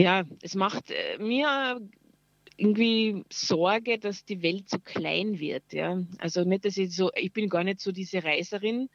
ja, 0.00 0.24
es 0.40 0.54
macht 0.54 0.90
äh, 0.90 1.18
mir 1.18 1.80
irgendwie 2.56 3.24
Sorge, 3.30 3.98
dass 3.98 4.24
die 4.24 4.42
Welt 4.42 4.68
so 4.68 4.78
klein 4.78 5.38
wird. 5.38 5.72
Ja? 5.72 6.02
Also 6.18 6.44
nicht, 6.44 6.64
dass 6.64 6.76
ich 6.76 6.94
so, 6.94 7.10
ich 7.14 7.32
bin 7.32 7.48
gar 7.48 7.64
nicht 7.64 7.80
so 7.80 7.92
diese 7.92 8.22
Reiserin, 8.22 8.88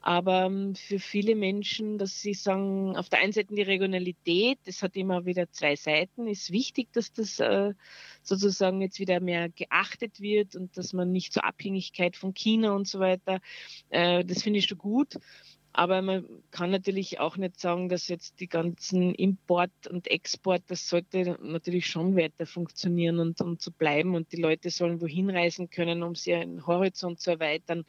aber 0.00 0.44
ähm, 0.44 0.74
für 0.74 0.98
viele 0.98 1.34
Menschen, 1.34 1.98
dass 1.98 2.20
sie 2.20 2.34
sagen, 2.34 2.96
auf 2.96 3.08
der 3.08 3.20
einen 3.20 3.32
Seite 3.32 3.54
die 3.54 3.62
Regionalität, 3.62 4.58
das 4.64 4.82
hat 4.82 4.96
immer 4.96 5.26
wieder 5.26 5.50
zwei 5.50 5.76
Seiten, 5.76 6.28
ist 6.28 6.52
wichtig, 6.52 6.92
dass 6.92 7.12
das 7.12 7.40
äh, 7.40 7.72
sozusagen 8.22 8.80
jetzt 8.82 9.00
wieder 9.00 9.20
mehr 9.20 9.48
geachtet 9.48 10.20
wird 10.20 10.54
und 10.54 10.76
dass 10.76 10.92
man 10.92 11.10
nicht 11.10 11.32
zur 11.32 11.44
Abhängigkeit 11.44 12.16
von 12.16 12.34
China 12.34 12.72
und 12.72 12.86
so 12.86 13.00
weiter, 13.00 13.40
äh, 13.88 14.24
das 14.24 14.42
finde 14.42 14.60
ich 14.60 14.66
schon 14.66 14.78
gut. 14.78 15.18
Aber 15.78 16.00
man 16.00 16.24
kann 16.52 16.70
natürlich 16.70 17.20
auch 17.20 17.36
nicht 17.36 17.60
sagen, 17.60 17.90
dass 17.90 18.08
jetzt 18.08 18.40
die 18.40 18.48
ganzen 18.48 19.14
Import 19.14 19.70
und 19.90 20.10
Export, 20.10 20.62
das 20.68 20.88
sollte 20.88 21.36
natürlich 21.42 21.86
schon 21.86 22.16
weiter 22.16 22.46
funktionieren 22.46 23.18
und, 23.18 23.42
und 23.42 23.60
so 23.60 23.70
bleiben 23.72 24.14
und 24.14 24.32
die 24.32 24.40
Leute 24.40 24.70
sollen 24.70 25.02
wohin 25.02 25.28
reisen 25.28 25.68
können, 25.68 26.02
um 26.02 26.14
ihren 26.24 26.66
Horizont 26.66 27.20
zu 27.20 27.32
erweitern. 27.32 27.84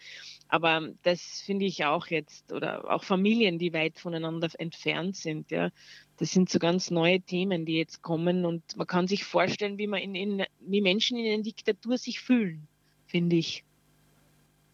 Aber 0.49 0.89
das 1.03 1.39
finde 1.39 1.63
ich 1.63 1.85
auch 1.85 2.07
jetzt, 2.07 2.51
oder 2.51 2.91
auch 2.91 3.05
Familien, 3.05 3.57
die 3.57 3.71
weit 3.71 3.97
voneinander 3.99 4.49
entfernt 4.59 5.15
sind, 5.15 5.49
ja. 5.49 5.69
Das 6.17 6.31
sind 6.31 6.49
so 6.49 6.59
ganz 6.59 6.91
neue 6.91 7.21
Themen, 7.21 7.65
die 7.65 7.77
jetzt 7.77 8.01
kommen 8.01 8.43
und 8.43 8.75
man 8.75 8.87
kann 8.87 9.07
sich 9.07 9.23
vorstellen, 9.23 9.77
wie 9.77 9.87
man 9.87 10.01
in, 10.01 10.13
in 10.13 10.43
wie 10.59 10.81
Menschen 10.81 11.17
in 11.17 11.31
einer 11.31 11.43
Diktatur 11.43 11.97
sich 11.97 12.19
fühlen, 12.19 12.67
finde 13.05 13.37
ich. 13.37 13.63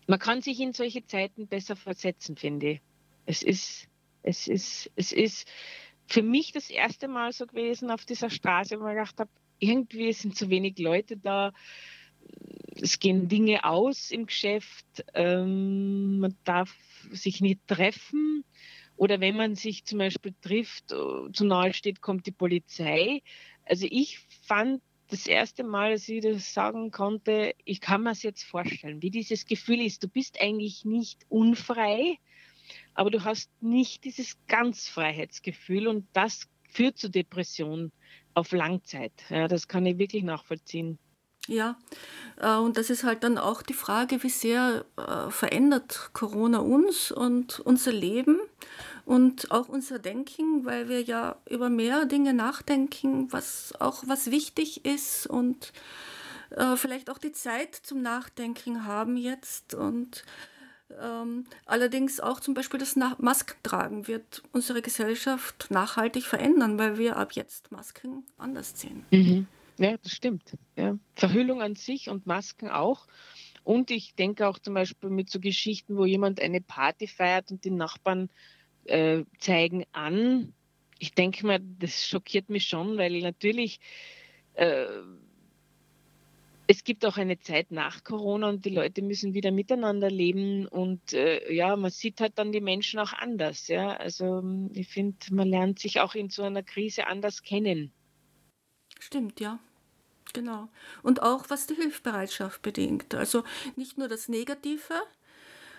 Man 0.08 0.18
kann 0.18 0.42
sich 0.42 0.60
in 0.60 0.74
solche 0.74 1.06
Zeiten 1.06 1.46
besser 1.46 1.76
versetzen, 1.76 2.38
finde 2.38 2.72
ich. 2.72 2.82
Es 3.26 3.44
ist, 3.44 3.88
es 4.22 4.48
ist, 4.48 4.92
es 4.96 5.12
ist 5.12 5.48
für 6.08 6.22
mich 6.22 6.52
das 6.52 6.70
erste 6.70 7.08
Mal 7.08 7.32
so 7.32 7.46
gewesen 7.46 7.90
auf 7.92 8.06
dieser 8.06 8.30
Straße, 8.30 8.80
wo 8.80 8.88
ich 8.88 8.94
gedacht 8.94 9.20
habe, 9.20 9.30
irgendwie 9.60 10.12
sind 10.14 10.36
zu 10.36 10.50
wenig 10.50 10.78
Leute 10.80 11.18
da. 11.18 11.54
Es 12.76 13.00
gehen 13.00 13.28
Dinge 13.28 13.64
aus 13.64 14.12
im 14.12 14.26
Geschäft. 14.26 14.86
Ähm, 15.14 16.20
man 16.20 16.36
darf 16.44 16.76
sich 17.12 17.42
nicht 17.42 17.66
treffen. 17.68 18.44
Oder 18.96 19.20
wenn 19.20 19.36
man 19.36 19.56
sich 19.56 19.86
zum 19.86 20.00
Beispiel 20.00 20.36
trifft, 20.42 20.92
äh, 20.92 21.32
zu 21.32 21.46
nahe 21.46 21.74
steht, 21.74 22.02
kommt 22.02 22.26
die 22.26 22.32
Polizei. 22.32 23.22
Also 23.66 23.88
ich 23.90 24.20
fand 24.46 24.82
das 25.08 25.28
erste 25.28 25.64
Mal, 25.64 25.92
dass 25.92 26.10
ich 26.10 26.22
das 26.22 26.54
sagen 26.54 26.92
konnte, 26.92 27.54
ich 27.66 27.82
kann 27.82 28.04
mir 28.04 28.12
es 28.12 28.24
jetzt 28.24 28.44
vorstellen, 28.44 29.02
wie 29.02 29.12
dieses 29.12 29.46
Gefühl 29.46 29.82
ist. 29.82 30.04
Du 30.04 30.08
bist 30.08 30.40
eigentlich 30.42 30.86
nicht 30.86 31.26
unfrei, 31.30 32.18
aber 32.94 33.12
du 33.12 33.24
hast 33.24 33.50
nicht 33.62 34.04
dieses 34.04 34.38
Ganzfreiheitsgefühl 34.48 35.88
und 35.88 36.08
das 36.14 36.48
führt 36.70 36.98
zu 36.98 37.10
Depressionen 37.10 37.92
auf 38.34 38.52
Langzeit. 38.52 39.14
Ja, 39.30 39.48
das 39.48 39.68
kann 39.68 39.86
ich 39.86 39.98
wirklich 39.98 40.24
nachvollziehen. 40.24 40.98
Ja, 41.48 41.78
äh, 42.38 42.56
und 42.56 42.78
das 42.78 42.90
ist 42.90 43.04
halt 43.04 43.24
dann 43.24 43.38
auch 43.38 43.62
die 43.62 43.74
Frage, 43.74 44.24
wie 44.24 44.30
sehr 44.30 44.86
äh, 44.98 45.30
verändert 45.30 46.12
Corona 46.14 46.60
uns 46.60 47.12
und 47.12 47.60
unser 47.60 47.92
Leben 47.92 48.40
und 49.06 49.52
auch 49.52 49.68
unser 49.68 50.00
Denken, 50.00 50.64
weil 50.64 50.88
wir 50.88 51.02
ja 51.02 51.36
über 51.50 51.70
mehr 51.70 52.06
Dinge 52.06 52.34
nachdenken, 52.34 53.32
was 53.32 53.74
auch 53.80 54.04
was 54.08 54.32
wichtig 54.32 54.86
ist 54.86 55.28
und 55.28 55.74
äh, 56.52 56.78
vielleicht 56.78 57.10
auch 57.10 57.18
die 57.18 57.34
Zeit 57.34 57.76
zum 57.76 58.02
Nachdenken 58.02 58.86
haben 58.86 59.18
jetzt 59.18 59.74
und 59.74 60.24
ähm, 61.02 61.46
allerdings 61.66 62.20
auch 62.20 62.40
zum 62.40 62.54
Beispiel 62.54 62.80
das 62.80 62.96
Na 62.96 63.16
Maskentragen 63.20 64.08
wird 64.08 64.44
unsere 64.52 64.82
Gesellschaft 64.82 65.68
nachhaltig 65.70 66.24
verändern, 66.24 66.78
weil 66.78 66.98
wir 66.98 67.18
ab 67.18 67.34
jetzt 67.34 67.72
Masken 67.72 68.24
anders 68.38 68.80
sehen. 68.80 69.06
Mhm. 69.12 69.48
Ja, 69.78 69.98
das 69.98 70.12
stimmt. 70.12 70.56
Ja. 70.76 70.98
Verhüllung 71.16 71.62
an 71.62 71.76
sich 71.76 72.10
und 72.10 72.28
Masken 72.28 72.70
auch. 72.70 73.08
Und 73.64 73.92
ich 73.92 74.16
denke 74.16 74.48
auch 74.48 74.60
zum 74.60 74.74
Beispiel 74.74 75.10
mit 75.10 75.30
so 75.30 75.40
Geschichten, 75.40 75.98
wo 75.98 76.06
jemand 76.06 76.42
eine 76.42 76.62
Party 76.62 77.08
feiert 77.08 77.52
und 77.52 77.64
die 77.64 77.72
Nachbarn 77.72 78.30
äh, 78.86 79.24
zeigen 79.40 79.86
an. 79.94 80.54
Ich 81.00 81.14
denke 81.14 81.46
mal, 81.46 81.60
das 81.80 82.06
schockiert 82.08 82.50
mich 82.50 82.68
schon, 82.68 82.98
weil 82.98 83.20
natürlich 83.22 83.80
äh, 84.54 84.86
es 86.68 86.84
gibt 86.84 87.06
auch 87.06 87.18
eine 87.18 87.40
Zeit 87.40 87.72
nach 87.72 88.04
Corona 88.04 88.50
und 88.50 88.66
die 88.66 88.70
Leute 88.70 89.02
müssen 89.02 89.34
wieder 89.34 89.52
miteinander 89.52 90.10
leben 90.10 90.68
und 90.68 91.14
äh, 91.14 91.52
ja, 91.54 91.76
man 91.76 91.92
sieht 91.92 92.22
halt 92.22 92.38
dann 92.38 92.52
die 92.52 92.62
Menschen 92.62 93.00
auch 93.00 93.14
anders. 93.14 93.68
Ja, 93.68 93.96
also 93.96 94.44
ich 94.74 94.88
finde, 94.88 95.18
man 95.32 95.50
lernt 95.50 95.80
sich 95.80 96.00
auch 96.00 96.16
in 96.16 96.30
so 96.30 96.44
einer 96.44 96.64
Krise 96.64 97.08
anders 97.08 97.44
kennen. 97.44 97.92
Stimmt, 99.00 99.40
ja. 99.40 99.60
Genau. 100.34 100.70
Und 101.04 101.22
auch 101.22 101.50
was 101.50 101.68
die 101.68 101.76
Hilfsbereitschaft 101.76 102.62
bedingt. 102.62 103.14
Also 103.14 103.44
nicht 103.76 103.98
nur 103.98 104.08
das 104.08 104.30
Negative, 104.30 104.94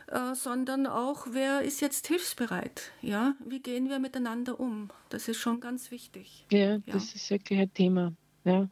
äh, 0.08 0.34
sondern 0.34 0.86
auch, 0.86 1.26
wer 1.30 1.62
ist 1.62 1.80
jetzt 1.80 2.06
hilfsbereit? 2.06 2.92
Ja, 3.00 3.34
wie 3.44 3.60
gehen 3.60 3.88
wir 3.88 3.98
miteinander 3.98 4.60
um? 4.60 4.90
Das 5.08 5.28
ist 5.28 5.38
schon 5.38 5.60
ganz 5.60 5.90
wichtig. 5.90 6.44
Ja, 6.52 6.74
ja. 6.74 6.80
das 6.86 7.14
ist 7.14 7.30
wirklich 7.30 7.58
ein 7.58 7.72
Thema. 7.72 8.12
Ja. 8.44 8.60
ja. 8.60 8.68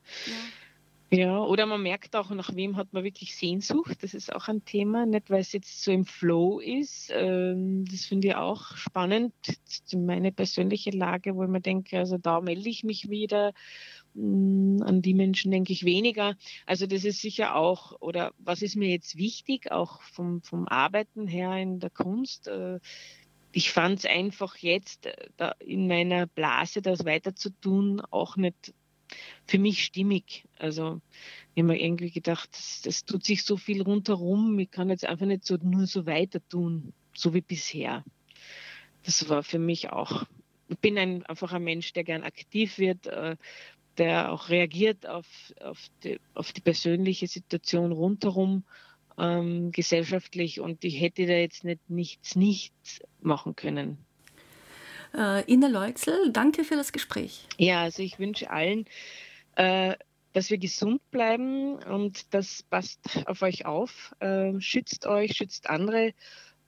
Ja, 1.15 1.41
oder 1.41 1.67
man 1.67 1.83
merkt 1.83 2.17
auch, 2.17 2.31
nach 2.31 2.55
wem 2.55 2.79
hat 2.79 2.95
man 2.95 3.05
wirklich 3.05 3.37
Sehnsucht. 3.37 4.03
Das 4.03 4.15
ist 4.15 4.35
auch 4.35 4.49
ein 4.49 4.65
Thema, 4.65 5.05
nicht 5.05 5.29
weil 5.29 5.43
es 5.43 5.53
jetzt 5.53 5.83
so 5.85 5.93
im 5.93 6.07
Flow 6.07 6.59
ist. 6.59 7.11
Ähm, 7.13 7.85
das 7.85 8.07
finde 8.07 8.29
ich 8.29 8.35
auch 8.35 8.75
spannend. 8.77 9.35
Meine 9.93 10.33
persönliche 10.33 10.89
Lage, 10.91 11.37
wo 11.37 11.43
ich 11.43 11.51
mir 11.51 11.61
denke, 11.61 11.99
also 11.99 12.17
da 12.17 12.41
melde 12.41 12.71
ich 12.71 12.83
mich 12.83 13.11
wieder. 13.11 13.53
Mm, 14.15 14.81
an 14.83 15.03
die 15.03 15.13
Menschen 15.13 15.51
denke 15.51 15.75
ich 15.75 15.85
weniger. 15.85 16.35
Also 16.65 16.87
das 16.87 17.05
ist 17.05 17.21
sicher 17.21 17.57
auch, 17.57 18.01
oder 18.01 18.33
was 18.39 18.63
ist 18.63 18.77
mir 18.77 18.89
jetzt 18.89 19.19
wichtig, 19.19 19.71
auch 19.71 20.01
vom, 20.01 20.41
vom 20.43 20.67
Arbeiten 20.67 21.27
her 21.27 21.55
in 21.59 21.79
der 21.79 21.91
Kunst? 21.91 22.49
Äh, 22.49 22.81
ich 23.53 23.71
fand 23.71 23.99
es 23.99 24.07
einfach 24.07 24.57
jetzt 24.57 25.05
äh, 25.05 25.53
in 25.61 25.89
meiner 25.89 26.27
Blase 26.27 26.81
das 26.81 27.05
weiter 27.05 27.35
zu 27.35 27.51
tun 27.51 28.01
auch 28.11 28.37
nicht 28.37 28.73
für 29.47 29.59
mich 29.59 29.85
stimmig. 29.85 30.45
Also 30.59 31.01
ich 31.55 31.63
habe 31.63 31.73
mir 31.73 31.81
irgendwie 31.81 32.11
gedacht, 32.11 32.51
das, 32.53 32.83
das, 32.83 33.05
tut 33.05 33.25
sich 33.25 33.45
so 33.45 33.57
viel 33.57 33.83
rundherum, 33.83 34.59
ich 34.59 34.71
kann 34.71 34.91
jetzt 34.91 35.07
einfach 35.07 35.27
nicht 35.27 35.45
so 35.45 35.57
nur 35.57 35.87
so 35.87 36.07
weiter 36.07 36.41
tun, 36.49 36.93
so 37.15 37.35
wie 37.35 37.41
bisher. 37.41 38.05
Das 39.05 39.29
war 39.29 39.43
für 39.43 39.59
mich 39.59 39.91
auch. 39.91 40.25
Ich 40.69 40.79
bin 40.79 40.97
ein, 40.97 41.25
einfach 41.27 41.53
ein 41.53 41.65
Mensch, 41.65 41.93
der 41.93 42.05
gern 42.05 42.23
aktiv 42.23 42.79
wird, 42.79 43.07
äh, 43.07 43.37
der 43.99 44.33
auch 44.33 44.49
reagiert 44.49 45.07
auf, 45.07 45.27
auf, 45.61 45.79
die, 46.03 46.19
auf 46.35 46.53
die 46.53 46.61
persönliche 46.61 47.27
Situation 47.27 47.93
rundherum 47.93 48.65
ähm, 49.19 49.73
gesellschaftlich 49.73 50.61
und 50.61 50.85
ich 50.85 51.01
hätte 51.01 51.27
da 51.27 51.35
jetzt 51.35 51.65
nicht 51.65 51.91
nichts, 51.91 52.37
nichts 52.37 53.01
machen 53.21 53.57
können. 53.57 53.99
Äh, 55.15 55.51
Ina 55.53 55.69
Leutzel, 55.69 56.33
danke 56.33 56.65
für 56.65 56.77
das 56.77 56.93
Gespräch. 56.93 57.47
Ja, 57.59 57.83
also 57.83 58.03
ich 58.03 58.19
wünsche 58.19 58.51
allen, 58.51 58.87
äh, 59.57 59.95
dass 60.33 60.51
wir 60.51 60.59
gesund 60.59 61.03
bleiben 61.11 61.77
und 61.83 62.33
das 62.35 62.63
passt 62.63 63.01
auf 63.27 63.43
euch 63.43 63.67
auf. 63.67 64.15
Äh, 64.21 64.59
schützt 64.61 65.07
euch, 65.07 65.37
schützt 65.37 65.69
andere. 65.69 66.15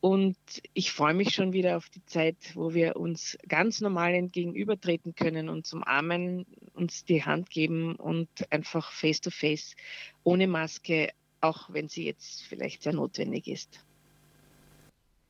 Und 0.00 0.36
ich 0.74 0.92
freue 0.92 1.14
mich 1.14 1.34
schon 1.34 1.54
wieder 1.54 1.78
auf 1.78 1.88
die 1.88 2.04
Zeit, 2.04 2.36
wo 2.52 2.74
wir 2.74 2.96
uns 2.96 3.38
ganz 3.48 3.80
normal 3.80 4.12
entgegenübertreten 4.12 5.14
können, 5.14 5.48
und 5.48 5.66
zum 5.66 5.82
Armen, 5.82 6.44
uns 6.74 7.06
die 7.06 7.24
Hand 7.24 7.48
geben 7.48 7.96
und 7.96 8.28
einfach 8.50 8.92
face 8.92 9.22
to 9.22 9.30
face, 9.30 9.74
ohne 10.22 10.46
Maske, 10.46 11.12
auch 11.40 11.72
wenn 11.72 11.88
sie 11.88 12.04
jetzt 12.04 12.42
vielleicht 12.42 12.82
sehr 12.82 12.92
notwendig 12.92 13.48
ist. 13.48 13.80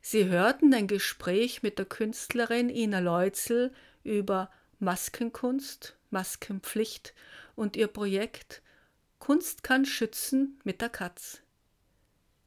Sie 0.07 0.27
hörten 0.27 0.75
ein 0.75 0.87
Gespräch 0.87 1.63
mit 1.63 1.79
der 1.79 1.87
Künstlerin 1.87 2.69
Ina 2.69 2.99
Leutzel 2.99 3.73
über 4.03 4.51
Maskenkunst, 4.79 5.97
Maskenpflicht 6.11 7.15
und 7.55 7.75
ihr 7.75 7.87
Projekt 7.87 8.61
Kunst 9.19 9.63
kann 9.63 9.87
schützen 9.87 10.61
mit 10.63 10.83
der 10.83 10.91
Katz. 10.91 11.41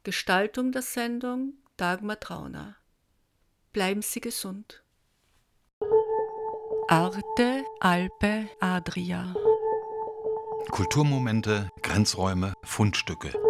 Gestaltung 0.04 0.72
der 0.72 0.84
Sendung 0.84 1.54
Dagmar 1.78 2.20
Trauner. 2.20 2.76
Bleiben 3.74 4.04
Sie 4.04 4.22
gesund. 4.22 4.84
Arte, 6.90 7.66
Alpe, 7.80 8.50
Adria. 8.60 9.34
Kulturmomente, 10.70 11.72
Grenzräume, 11.82 12.54
Fundstücke. 12.62 13.47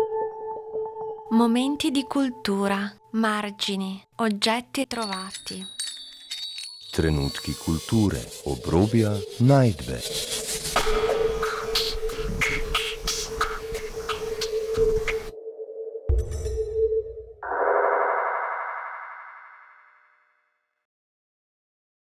Momenti 1.29 1.91
di 1.91 2.03
cultura, 2.03 2.89
margini, 3.11 4.01
oggetti 4.15 4.87
trovati. 4.87 5.61
Trenutki 6.89 7.53
kulture, 7.53 8.25
obrobja, 8.45 9.11
najdbe. 9.39 10.01